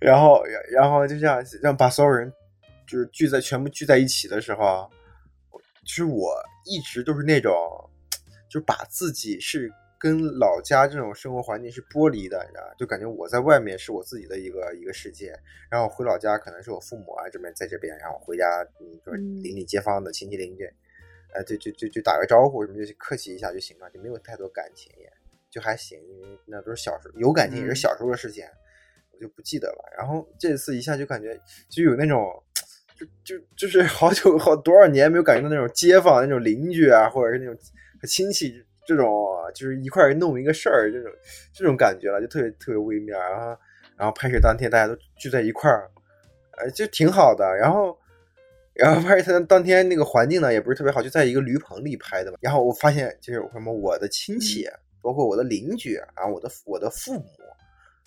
[0.00, 2.32] 然后然后就这样让把所有人
[2.86, 4.88] 就是聚在全部聚在一起的时候啊，
[5.84, 6.34] 就是我
[6.64, 7.54] 一直都是那种，
[8.50, 15.32] 就把自己是跟老家这种生活环境是剥离的，你知道，就感觉我在外面是我自己的一个一个世界，
[15.70, 18.44] 然后回老家可能是我父母啊这边在这边，然后回家
[18.80, 20.64] 嗯就是嗯邻里街坊的亲戚邻居，
[21.32, 25.08] 呃就就就就打个招呼什么就客气一下就行了，就没有太多感情也。
[25.48, 28.42] 就还行，因为那都是小时候有感情，也是嗯小时候的事情，
[29.12, 29.84] 我就不记得了。
[29.98, 31.38] 然后这次一下就感觉
[31.68, 32.42] 就有那种，
[32.96, 37.54] 就就就是 好久好多少年没有感觉到那种街坊、那种邻居啊，或者是那种
[38.08, 39.06] 亲戚这种，
[39.54, 41.12] 就是一块儿弄一个事儿这种
[41.52, 43.18] 这种感觉了，就特别特别微妙。
[43.18, 43.56] 然后
[43.96, 45.90] 然后拍摄当天大家都聚在一块儿，
[46.58, 47.44] 呃，就挺好的。
[47.56, 47.96] 然后。
[48.74, 52.38] 然后拍摄当天那个环境呢，也不是特别好，就在一个驴棚里拍的嘛。
[52.40, 54.66] 然后我发现，就是什么我的亲戚，
[55.02, 57.26] 包括我的邻居啊，我的我的父母，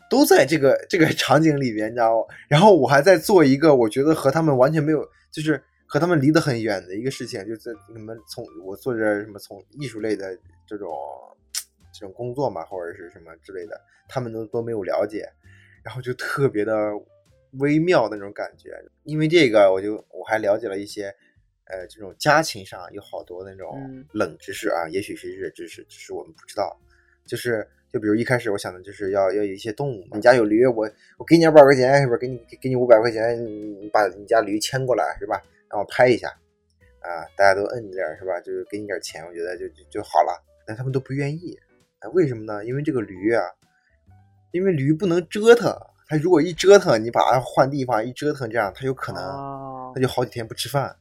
[0.09, 2.25] 都在这个这个场景里边，你知道吗？
[2.47, 10.91] 然后我还在做一个我觉得和他们完全没有，就是和他们离得很远的一个事情，就在你们从我做着什么从艺术类的这种
[11.93, 15.27] 这种工作嘛，或者是什么之类的，他们都都没有了解，
[15.83, 16.91] 然后就特别的
[17.59, 18.71] 微妙的那种感觉。
[19.03, 21.13] 因为这个，我就我还了解了一些。
[21.67, 26.79] 呃，这种家禽上有好多那种嗯冷知识啊，也许是热知识，只是我们不知道。
[27.25, 32.19] 就是就比如一开始我想的就是要要有一些动物嘛，你家有驴，我我给你二百块钱，是不是？
[32.19, 33.49] 给你给你五百块钱，你
[33.81, 35.41] 你把你家驴牵过来，是吧？
[35.76, 36.30] 让我拍一下，
[37.01, 38.39] 啊，大家都摁点儿是吧？
[38.39, 40.41] 就是给你点钱，我觉得就就就好了。
[40.65, 41.53] 但他们都不愿意，
[41.99, 42.63] 啊，为什么呢？
[42.63, 43.43] 因为这个驴啊，
[44.53, 45.76] 因为驴不能折腾，
[46.07, 50.95] 它如果一折腾，你把它换地方一折腾，这样它有可能哦它就好几天不吃饭，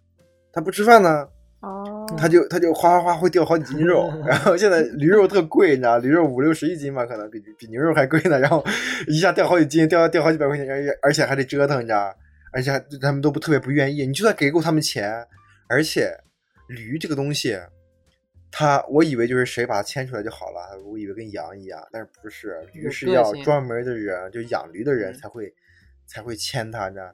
[0.53, 1.29] 它不吃饭呢。
[1.61, 8.63] 哦，它就它就哗哗哗会掉好几斤肉， 然后现在驴肉特贵，你知道，驴肉五六十一斤吧，可能比比牛肉还贵呢，然后
[9.07, 12.15] 一下掉好几斤，掉掉好几百块钱，而且而且还得折腾，你知道，
[12.55, 15.27] 而且还他们都不特别不愿意，你就算给够他们钱，
[15.69, 16.17] 而且
[16.69, 17.59] 驴这个东西，
[18.51, 25.53] 它我以为就是谁把它牵出来就好了，我以为跟羊一样，但是不是，驴是要专门的人，就养驴的人嗯才会、
[26.07, 27.13] 才会牵它，你知道，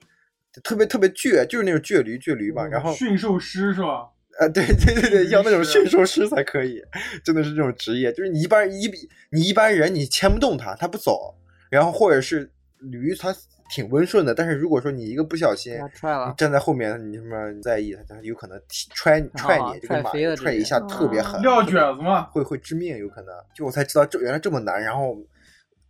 [0.52, 4.10] 就特别特别倔，就是那种倔驴倔驴嘛，然后驯兽师是吧？
[4.38, 6.82] 啊，对对对对，要那种驯兽师才可以，
[7.24, 8.90] 真的是这种职业，就是你一般一
[9.30, 11.34] 你一般人你牵不动它，它不走，
[11.70, 13.34] 然后或者是驴它
[13.70, 23.34] 挺温顺的，但是如果说你一个不小心你，站在后面，你什么在意它，它有可能踹踹啊你，这个马踹一下特别狠，撂蹶子嘛，会会致命，有可能。
[23.54, 25.16] 就我才知道这原来这么难，然后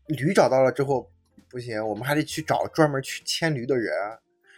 [0.06, 1.10] 驴找到了之后
[1.50, 3.92] 不行，我们还得去找专门去牵驴的人。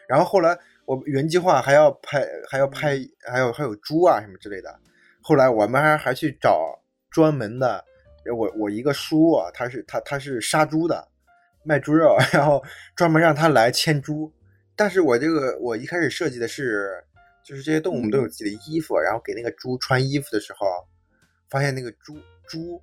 [0.08, 2.98] 然后后来我原计划还要拍，还要拍，
[3.30, 4.74] 还有还有猪啊什么之类的。
[5.22, 6.78] 后来我们还还去找
[7.10, 7.82] 专门的，
[8.36, 11.08] 我我一个叔啊，他是他他是杀猪的，
[11.64, 12.62] 卖猪肉， 然后
[12.94, 14.32] 专门让他来牵猪。
[14.74, 17.02] 但是我这个我一开始设计的是，
[17.44, 20.66] 就是这些动物们都有自己的衣服，然后给那个猪穿衣服的时候，
[21.50, 22.80] 发现那个猪猪，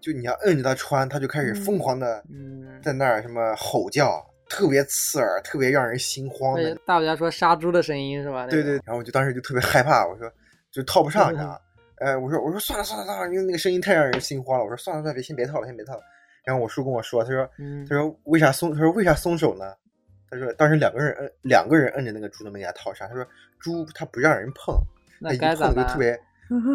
[0.00, 8.44] 就你要摁着它穿，它就开始疯狂的嗯，在那儿什么吼叫，特别刺耳，特别让人心慌大家说杀猪的声音是吧？
[8.44, 10.30] 那对对，然后我就当时就特别害怕，我说
[10.72, 11.58] 就套不上，你知道吗？
[11.98, 14.64] 哎，我说我说算了算了算了，因为那个声音太让人心慌了。
[14.64, 16.02] 我说算了算了，别先别套了，先别套了。
[16.44, 18.72] 然后我叔跟我说，他说嗯他说为啥松？
[18.72, 19.74] 他说为啥松手呢？
[20.30, 23.08] 他说当时两个人摁两个人摁着那个猪的门牙套上。
[23.08, 23.26] 他说
[23.58, 24.74] 猪它不让人碰，
[25.20, 25.98] 它那一碰就特？
[25.98, 26.18] 别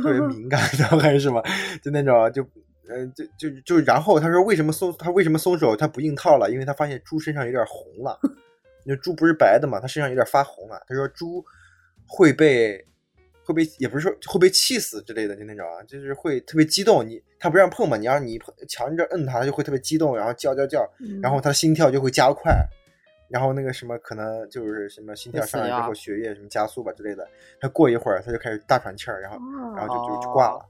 [0.01, 1.43] 特别敏感，然后还是什么，
[1.81, 2.45] 就那种就。
[2.87, 4.95] 呃，就就就，然后他说为什么松？
[4.99, 5.75] 他为什么松手？
[5.75, 8.19] 他不硬套了，因为他发现猪身上有点红了。
[8.85, 10.79] 那猪不是白的嘛，它身上有点发红了。
[10.87, 11.43] 他说猪
[12.07, 12.85] 会被
[13.45, 17.07] 会被，也不是说会被气死之类的，就那种啊，就是会特别激动。
[17.07, 22.53] 你他不让碰嘛，你要你碰强制摁他，他就会特别激动，然后叫叫叫，嗯然后他心跳就会加快，
[23.29, 27.27] 然后那个什么可能就是什么心跳上来之后血液什么加速吧之类的。
[27.61, 29.37] 他过一会儿他就开始大喘气儿，然后
[29.75, 30.65] 然后就就就挂了。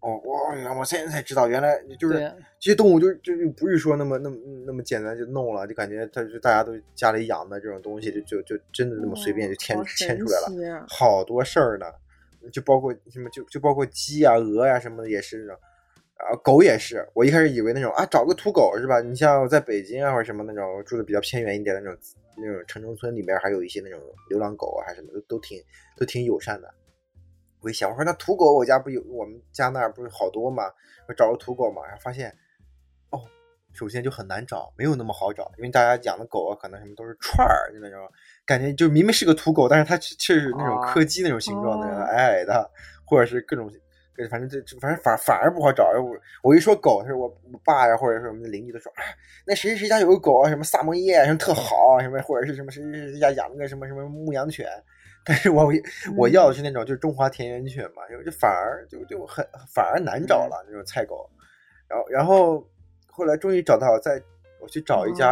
[0.00, 2.18] 哦，我我现在才知道，原来就是
[2.58, 4.36] 这些动物就就就不是说那么那么
[4.66, 11.86] 那么简单就弄了，就感觉它就大家都家里养的这种东西，就就就真的那么随便就牵好牵出来了，好多事儿呢。
[12.50, 15.54] 就包括什么就就包括鸡啊、鹅呀、什么的也是那种，
[16.16, 17.06] 啊，狗也是。
[17.12, 19.02] 我一开始以为那种啊，找个土狗是吧？
[19.02, 22.00] 你像在北京啊或者什么那种住的比较偏远一点的那种
[22.38, 25.62] 那种城中村里面，还有一些那种流浪狗啊，还什么都都挺
[25.98, 26.74] 都挺友善的。
[27.60, 30.64] 我一想，我说那土狗我家不有我们家那儿不是好多嘛？
[31.08, 32.34] 我找个土狗嘛，然后发现
[33.10, 33.20] 哦，
[33.72, 38.00] 首先就很难找，没有那么好找，因为大家养的狗啊，可能什么都是串儿，就那种
[38.44, 42.70] 感觉，就明明是个土狗，但是它却是那种柯基那种形状的，哦矮矮的，
[43.04, 43.70] 或者是各种。
[44.28, 45.82] 反正这这反正反反而不好找。
[45.98, 54.68] 我我一说狗，他说我我爸呀，或者是我们的邻居都说，哎，那谁谁家有个狗啊，什么萨摩耶啊，什么特好，什么或者是什么谁谁谁家养了个什么什么牧羊犬。
[55.30, 55.70] 但是我
[56.16, 61.30] 我要的是那种就是中华田园犬嘛，就就反而就就很反而难找了那种菜狗。
[61.86, 62.68] 然后然后
[63.06, 64.20] 后来终于找到，在
[64.60, 65.30] 我去找一家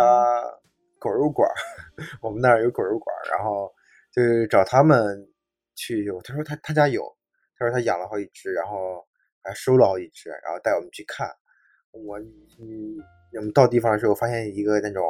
[1.01, 1.51] 狗肉馆，
[2.23, 3.69] 我们那儿有狗肉馆，然后
[4.13, 5.29] 就是找他们
[5.75, 6.07] 去。
[6.23, 7.03] 他说他他家有。
[7.59, 9.05] 他说他养了好几只，然后
[9.43, 11.29] 还收了好几只，然后带我们去看。
[11.91, 12.95] 我嗯，
[13.35, 15.05] 我们到地方的时候，发现一个那种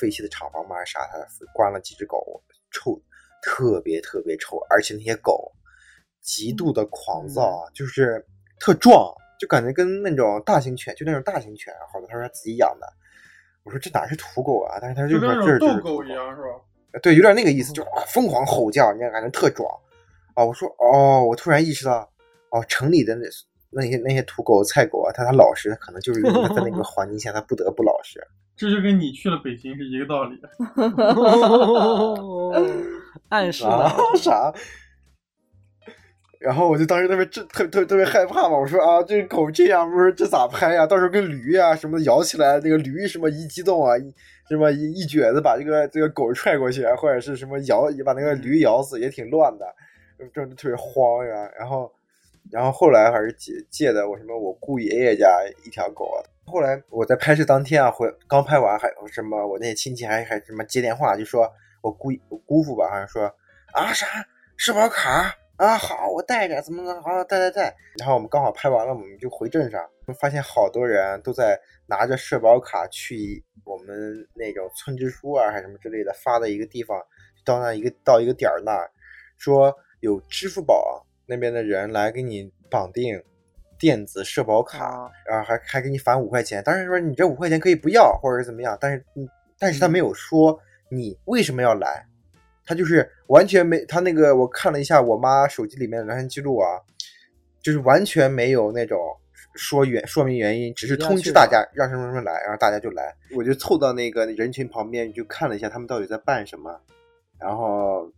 [0.00, 1.24] 废弃的厂房嘛，啥，他
[1.54, 3.00] 关了几只狗，臭，
[3.44, 5.52] 特别特别臭，而且那些狗
[6.20, 8.24] 极度的狂躁啊，就是
[8.58, 11.72] 特壮，就感觉跟那种大型犬，就那种大型犬。
[11.92, 12.86] 好多他说他自己养的，
[13.62, 14.78] 我说这哪是土狗啊？
[14.80, 16.48] 但是他就跟说这斗狗一样是吧？
[17.02, 19.68] 对，有点那个意思，就疯狂吼叫，你感觉特壮。
[20.34, 22.10] 啊，我说哦，我突然意识到，
[22.50, 23.26] 哦，城里的那
[23.70, 28.24] 那些那些土狗、菜狗啊，它它老实，它可能就是因为在那个环境下，它不得不老实。
[28.56, 30.40] 这就跟你去了北京是一个道理。
[33.28, 34.52] 暗示啊 啥？
[36.40, 40.86] 然后我就当时特别特特特特别害怕嘛，我说啊，这狗这样，不是这咋拍呀？
[40.86, 44.14] 到时候跟驴啊什么的咬起来，那个驴什么一激动啊，一
[44.50, 49.64] 什么一一撅子把这个这个狗踹过去，或者是什么咬把那个驴咬死，也挺乱的。
[50.32, 51.90] 真的特别慌呀，然后，
[52.52, 55.28] 然后后来还是借借的我什么我姑爷爷家
[55.64, 56.20] 一条狗啊。
[56.44, 61.50] 后来我在拍摄当天啊，回刚拍完，还有什么我那些亲戚还还什么接电话，就说
[61.84, 63.26] 我姑我姑父吧，好像说
[63.72, 64.06] 啊啥
[64.56, 67.76] 社保卡啊好，我带着，怎么怎么好带带带。
[67.98, 69.80] 然后我们刚好拍完了，我们就回镇上，
[70.18, 77.00] 发现好多人都在拿着社保卡去我们那种村支书啊还是什么之类的发的一个地方，
[77.44, 78.90] 到那一个到一个点儿那儿
[79.36, 79.76] 说。
[80.00, 83.18] 有支付宝那边的人来给你绑定
[83.78, 86.62] 电子社保卡，然后还还给你返五块钱。
[86.62, 89.02] 当然说你这五块钱可以不要，或者是怎么样，但是
[89.58, 90.60] 但是他没有说
[90.94, 92.06] 你为什么要来，
[92.64, 96.80] 他就是完全没他那个我看了一下我妈手机里面的聊天记录啊，
[97.62, 98.98] 就是完全没有那种
[99.54, 103.14] 说原说明原因，只是通知大家让什么什么来，然后大家就来。
[103.36, 106.80] 我就凑到那个人群旁边就看了一下他们到底在办什么，
[107.38, 108.12] 然后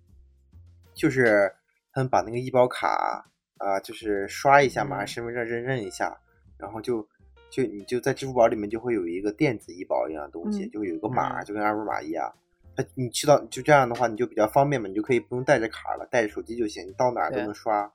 [0.95, 1.53] 就是。
[1.93, 3.25] 他们把那个医保卡
[3.57, 6.15] 啊，就是刷一下嘛，身份证认证一下，
[6.59, 7.01] 然后就
[7.49, 12.31] 就你就在支付宝里面就会有一个电子医保一样的东西，就会有一个码，就跟二维码一样。
[12.77, 17.91] 他你去到就这样的话，你就比较方便嘛，你就可以不用带着卡了，带着手机就行，你到哪儿都能刷，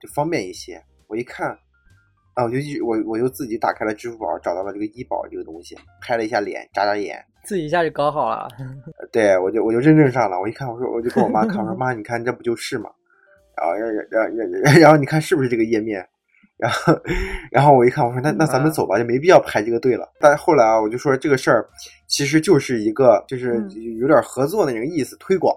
[0.00, 0.82] 就方便一些。
[1.08, 1.50] 我一看
[2.34, 8.48] 啊，我就我我就自己打开了支付宝，找到了这个医保这个东西，拍了一下脸，眨眨眼，自己一下就搞好了。
[9.12, 10.40] 对我就我就认证上了。
[10.40, 12.90] 我一看，我说我就跟我妈看，我说 妈，你看这不就是嘛？
[13.56, 16.08] 然后，然然然然，然后你看是不是这个页面？
[16.56, 17.00] 然后，
[17.50, 20.08] 然后我一看，我说那那咱们走吧，就没必要排这个队了。
[20.20, 21.68] 但是后来啊，我就说这个事儿
[22.06, 23.54] 其实就是一个，就是
[23.98, 25.54] 有点合作那种意思，推广，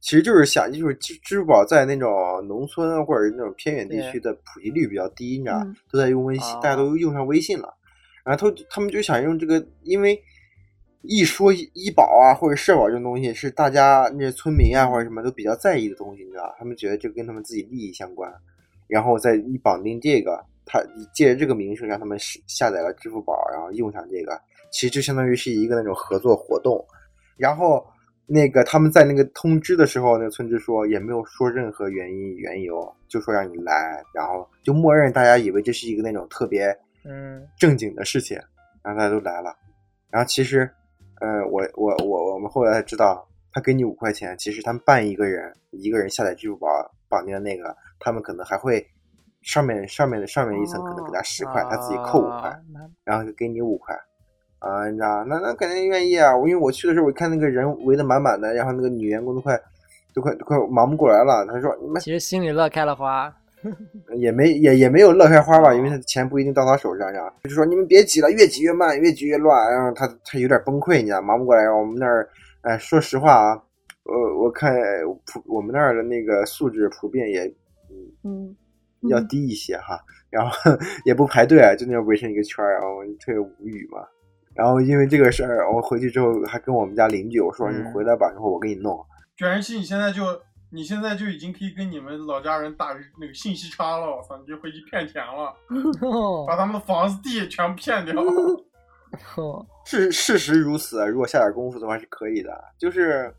[0.00, 2.10] 其实就是想，就是支支付宝在那种
[2.48, 7.74] 农村或者那种偏远地区的普及率比较低，你知道，都在用微信，大家都用上微信了，
[8.24, 10.22] 然后他他们就想用这个，因为。
[11.02, 18.30] 一说医保啊，或者社保这种东西，是大家那些村民啊，或者什么都比较在意的东西，你知道他们觉得这跟他们自己利益相关，
[18.90, 20.82] 然后再一绑定这个，他
[21.14, 24.38] 借着这个名声让他们下载了支付宝，然后用上这个，
[24.70, 26.84] 其实就相当于是一个那种合作活动。
[27.36, 27.86] 然后
[28.26, 38.36] 那个他们在那个通知的时候，那个村支书也没有说任何原因缘由，就说让你来，然后就默认大家以为这是一个那种特别嗯正经的事情，
[38.82, 39.56] 然后大家都来了，
[40.10, 40.70] 然后其实。
[41.22, 46.66] 呃，我我我我们后来才知道，他给你五块钱，其实他们办一个人，一个人下载支付宝
[47.10, 48.84] 绑定的那个，他们可能还会
[49.42, 52.52] 上面上面的上面一层可能给他十块，他自己扣五块，
[53.04, 53.94] 然后就给你五块，
[54.58, 55.24] 啊，你知道？
[55.24, 56.36] 那那肯定愿意啊！
[56.36, 59.58] 我因为我去的时候，我看那个人围得满满的，然后那个女员工都快
[60.14, 61.46] 都快都快忙不过来了。
[61.46, 63.32] 他说：“你们其实心里乐开了花。
[64.16, 67.32] ”也没也也没有乐开花吧，因为他的钱不一定到他手上，呀。
[67.44, 71.70] 就说你们别挤了，越挤越慢，越挤越乱，然后他他有点崩溃，你知道，忙不过来。
[71.70, 72.28] 我们那儿，
[72.62, 73.62] 哎，说实话啊，
[74.04, 74.74] 我，我看
[75.26, 77.50] 普我们那儿的那个素质普遍也，
[78.24, 78.54] 嗯，
[79.02, 79.98] 嗯，要低一些哈，
[80.30, 80.52] 然后
[81.04, 83.98] 也不排队，啊就那样围成一个圈儿，然后我特别无语嘛。
[84.54, 88.98] 然后因为这个事儿，我回去之后还跟我们家邻居我说：“嗯你回来吧，然后我给你弄。
[89.36, 90.22] 卷人气，你现在就
[90.70, 92.88] 你现在就已经可以跟你们老家人打
[93.18, 95.54] 那个信息差了，我操，你就回去骗钱了，
[96.46, 98.14] 把他们的房子地全部骗掉。
[99.86, 102.50] 事事实如此，如果下点功夫的话是可以的。
[102.78, 103.32] 就是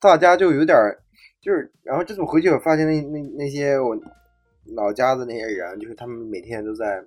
[0.00, 0.98] 大家就有点儿，
[1.40, 3.96] 就是然后这次我回去我发现那那那些我
[4.74, 7.02] 老家的那些人，就是他们每天都在，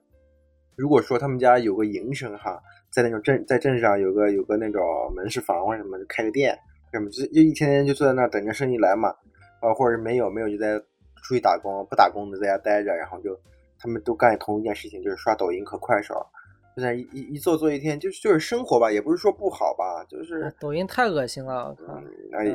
[0.76, 4.82] 如果说他们家有个营生哈，在那种镇在镇上有个有个那种
[5.16, 6.58] 门市房或者什么，就开个店
[6.92, 9.10] 什么，就就一天天就坐在那儿等着生意来嘛，
[9.60, 10.80] 啊，或者是没有没有就在
[11.24, 13.40] 出去打工，不打工的在家待着，然后就
[13.78, 16.16] 他们都干同一件事情，就是刷抖音和快手。
[16.76, 21.94] 就在一一一做做一天，就是就是生活吧，也不是说不好吧，就是抖音太恶心了，我靠！
[21.96, 22.46] 嗯，哎，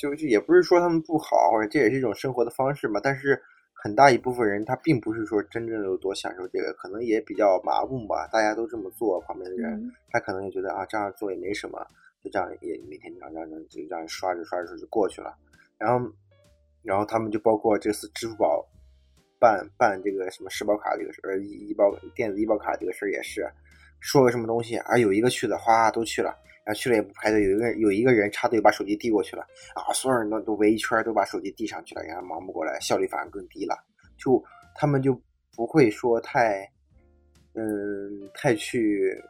[0.00, 2.98] 就就也不是说他们不好，或者这也是一种生活的方式嘛。
[3.02, 3.40] 但是
[3.74, 8.26] 很大一部分人他并不是说真正有多享受这个，可能也比较麻木吧。
[8.32, 11.78] 大家都这么做，旁边的人、嗯他可能也觉得啊这样做也没什么，
[12.24, 15.36] 就这样也每天这样这样这样就这样刷着刷着就过去了。
[15.78, 16.10] 然后
[16.82, 18.66] 然后他们就包括这次支付宝
[19.38, 23.46] 办办这个什么社保卡这个事儿，医医保电子医保卡这个事儿也是，
[24.00, 29.42] 说个什么东西啊，有一个去的，哗都去了，然后去了也不排队，有一个有一个人插队把手机递过去了，
[29.74, 33.76] 啊，所有人都都围一圈都把手机递上去了，然后忙不过来，效率反而更低了，
[34.18, 34.42] 就
[34.74, 35.20] 他们就
[35.54, 36.70] 不会说太，
[37.54, 39.22] 嗯，太去。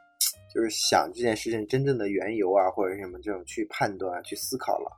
[0.52, 4.90] 就是想这件事情真正的缘由啊，或者什么这种去判断、去思考了。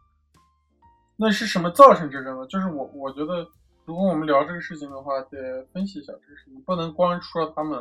[1.14, 2.46] 那是什么造成这个呢？
[2.46, 3.46] 就是我我觉得，
[3.84, 7.78] 如果我们聊这个事情的话，得分析一下这个事情，不能光说他们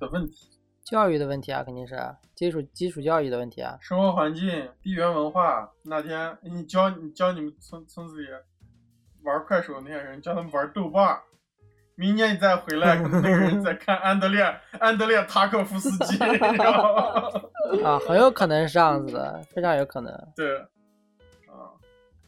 [0.00, 0.48] 的问题。
[0.90, 1.96] 教育的问题啊，肯定是
[2.34, 3.78] 基础基础教育的问题啊。
[3.80, 5.70] 生活环境、地缘文化。
[5.84, 8.26] 哪天你教你教你们村村子里
[9.22, 11.20] 玩快手那些人，教他们玩豆瓣儿。
[11.94, 14.42] 明年你再回来，可能那个人在看安德烈
[14.80, 16.18] 安德烈塔可夫斯基。
[17.84, 20.12] 啊，很有可能是这样子的，非常有可能。
[20.34, 20.58] 对，
[21.46, 21.70] 啊，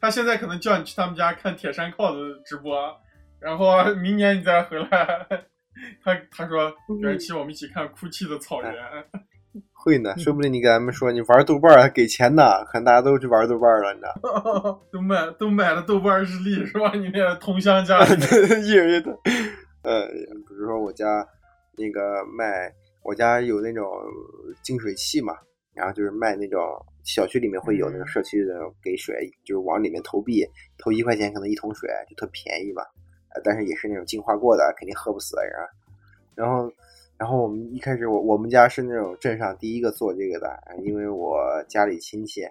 [0.00, 2.96] 他现在可能叫你去他们家看铁山靠的直播，
[3.40, 5.26] 然后明年你再回来，
[6.04, 8.72] 他他说元气我们一起看哭泣的草原。
[9.72, 14.80] 会呢，说不定你给他们说你玩豆瓣儿还给钱呢，可能大家都去玩豆瓣儿了，你知道。
[14.90, 16.92] 都买都买了豆瓣日历是吧？
[16.96, 19.10] 你那同乡家一人一的。
[19.82, 21.26] 呃，比如说我家
[21.76, 22.72] 那个卖，
[23.02, 23.86] 我家有那种
[24.62, 25.34] 净水器嘛，
[25.74, 26.60] 然后就是卖那种
[27.04, 30.46] 小区里面会有那种社区的给水，就是往里面投币，
[30.78, 32.82] 投一块钱可能一桶水，就特便宜嘛。
[33.34, 35.54] 呃，但是也是那种净化过的，肯定喝不死的人。
[36.34, 36.72] 然后，
[37.18, 40.48] 然后我们一开始我我们家是那种镇上第一个做这个的，
[40.82, 41.38] 因为我
[41.68, 42.42] 家里亲戚。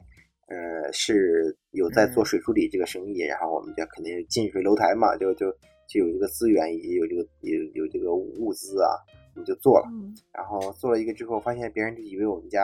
[0.47, 5.49] 呃，是有在做水处理这个生意，然后我们家肯定近水楼台嘛，就就
[5.87, 8.91] 就有这个资源，也有这个有有这个物资啊，
[9.33, 9.87] 我们就做了。
[9.93, 12.63] 嗯然后做了一个之后，发现别人就以为我们家，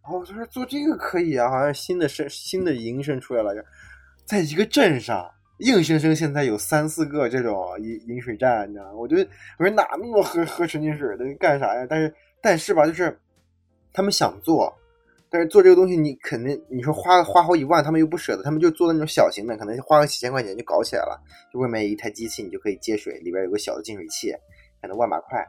[0.00, 3.64] 然后我说做这个可以啊，好像新的生新的营生出来了，
[4.24, 5.28] 在一个镇上，
[5.58, 8.92] 硬生生现在有三四个这种饮饮水站，你知道吗？
[8.94, 9.28] 我觉得
[9.58, 11.86] 我说哪那么多喝喝纯净水的干啥呀？
[11.88, 13.16] 但是但是吧，就是
[13.92, 14.72] 他们想做。
[15.30, 21.20] 但是做这个东西，你肯定你说花花好几万，他们又不舍得，他们就做那种小型的，可能花个几千块钱就搞起来了。
[21.52, 24.32] 就外面一台机器，你就可以接水，里边有个小的净水器，
[24.80, 25.44] 可能万把块，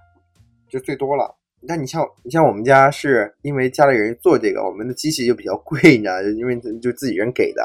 [0.67, 1.35] 就最多了。
[1.67, 7.63] 但你像你像我们家是因为家里人做这个，我们的机器就比较贵，你知道，因为就自己人给的，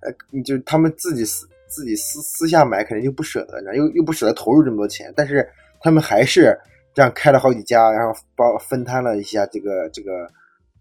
[0.00, 1.26] 呃，就他们自己
[1.70, 5.48] 自己私私下买，肯定就不舍得，然后，又又不舍得投入这么多钱，但是
[5.80, 6.54] 他们还是
[6.92, 10.10] 这样开了好几家，然后包分摊了一下这个这个。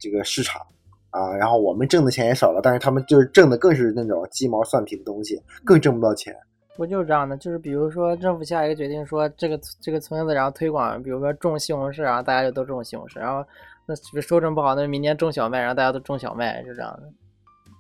[0.01, 0.61] 这个市场
[1.09, 6.33] 啊，然后我们挣的钱也少了，但是他们就是挣的更是那种鸡毛蒜皮的东西，更挣不到钱。
[6.77, 7.35] 不就是这样的？
[7.35, 13.45] 就是比如说政府下一个决定说这个这个村子，然后推广，比如说种西红柿，然后大家就都种西红柿，然后
[13.85, 17.03] 那收成不好，那明年种小麦，然后大家都种小麦，是这样的。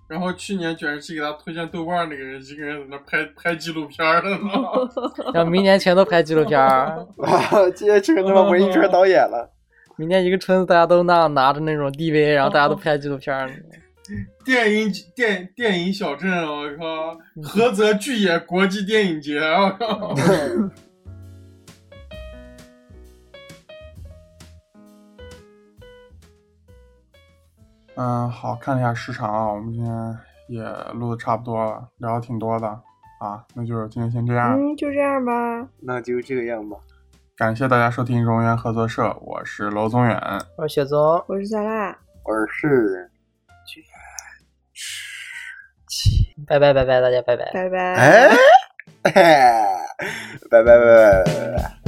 [0.09, 4.37] 然后去年卷儿期给他推荐豆瓣那个人，一个人在那拍拍纪录片呢。
[5.33, 9.47] 然后明年全都拍纪录片儿， 啊，今年成他妈文艺圈导演了。
[9.97, 13.47] 明年一个村子大家都那样拿着那种 DV，然后大家都拍纪录片儿。
[14.43, 17.15] 电影电电影小镇，我靠！
[17.53, 20.15] 菏泽巨野国际电影节，我靠！
[28.01, 30.17] 嗯，好看了一下时长啊，我们今天
[30.47, 30.63] 也
[30.93, 32.65] 录的差不多了，聊的挺多的
[33.19, 36.77] 啊，那就是今天先这样，嗯，就这样吧，那就这个样吧，
[37.35, 40.17] 感谢大家收听荣源合作社，我是楼宗远，
[40.57, 41.89] 我是雪总，我是小辣，
[42.23, 43.11] 我是
[43.65, 43.81] 是，
[46.47, 47.51] 拜拜拜拜大家拜拜。
[47.51, 48.29] 拜拜，
[49.03, 51.23] 嘿拜，拜拜拜
[51.57, 51.78] 拜。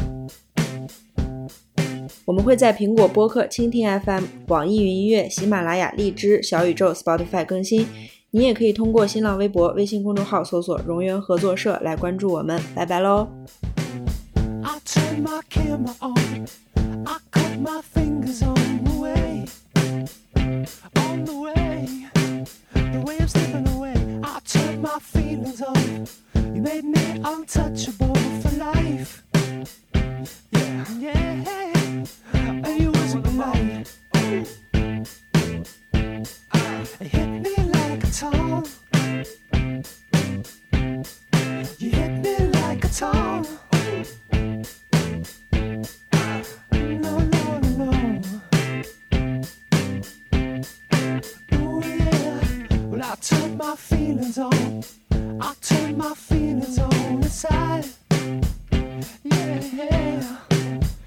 [2.32, 7.86] 我们会在苹果播客、蜻蜓 FM、网易云音乐、喜马拉雅、荔枝、小宇宙、Spotify 更新。
[8.30, 12.58] 你也可以通过新浪微博、微信公众号搜索“融源合作社”来关注我们。
[12.74, 13.28] 拜拜喽
[26.62, 29.24] ！Made me untouchable for life.
[30.52, 31.81] Yeah, yeah.
[53.11, 54.83] I turned my feelings on.
[55.41, 57.85] I turned my feelings on the side.
[59.25, 60.38] Yeah.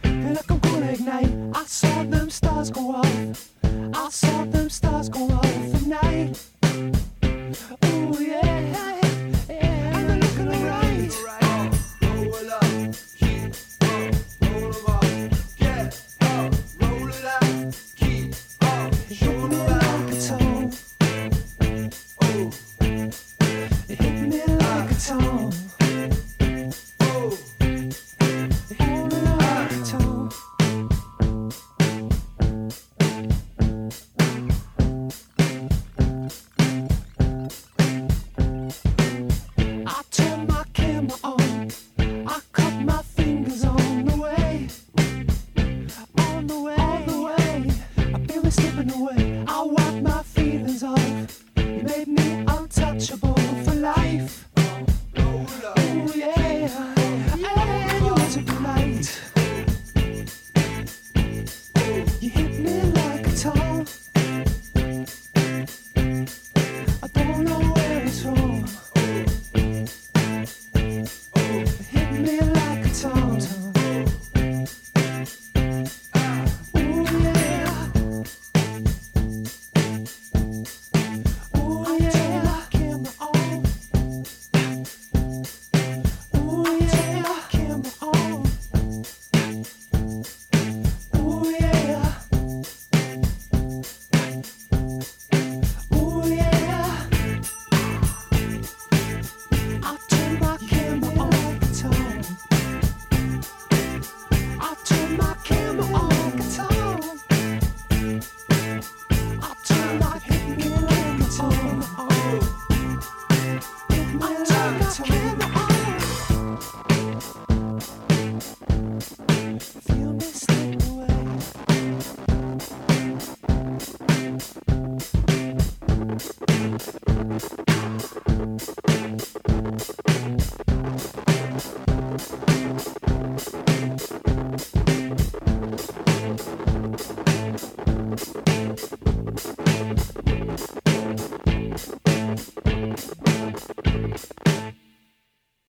[0.05, 1.33] like I'm gonna ignite.
[1.55, 3.49] I saw them stars go off.
[3.95, 4.44] I saw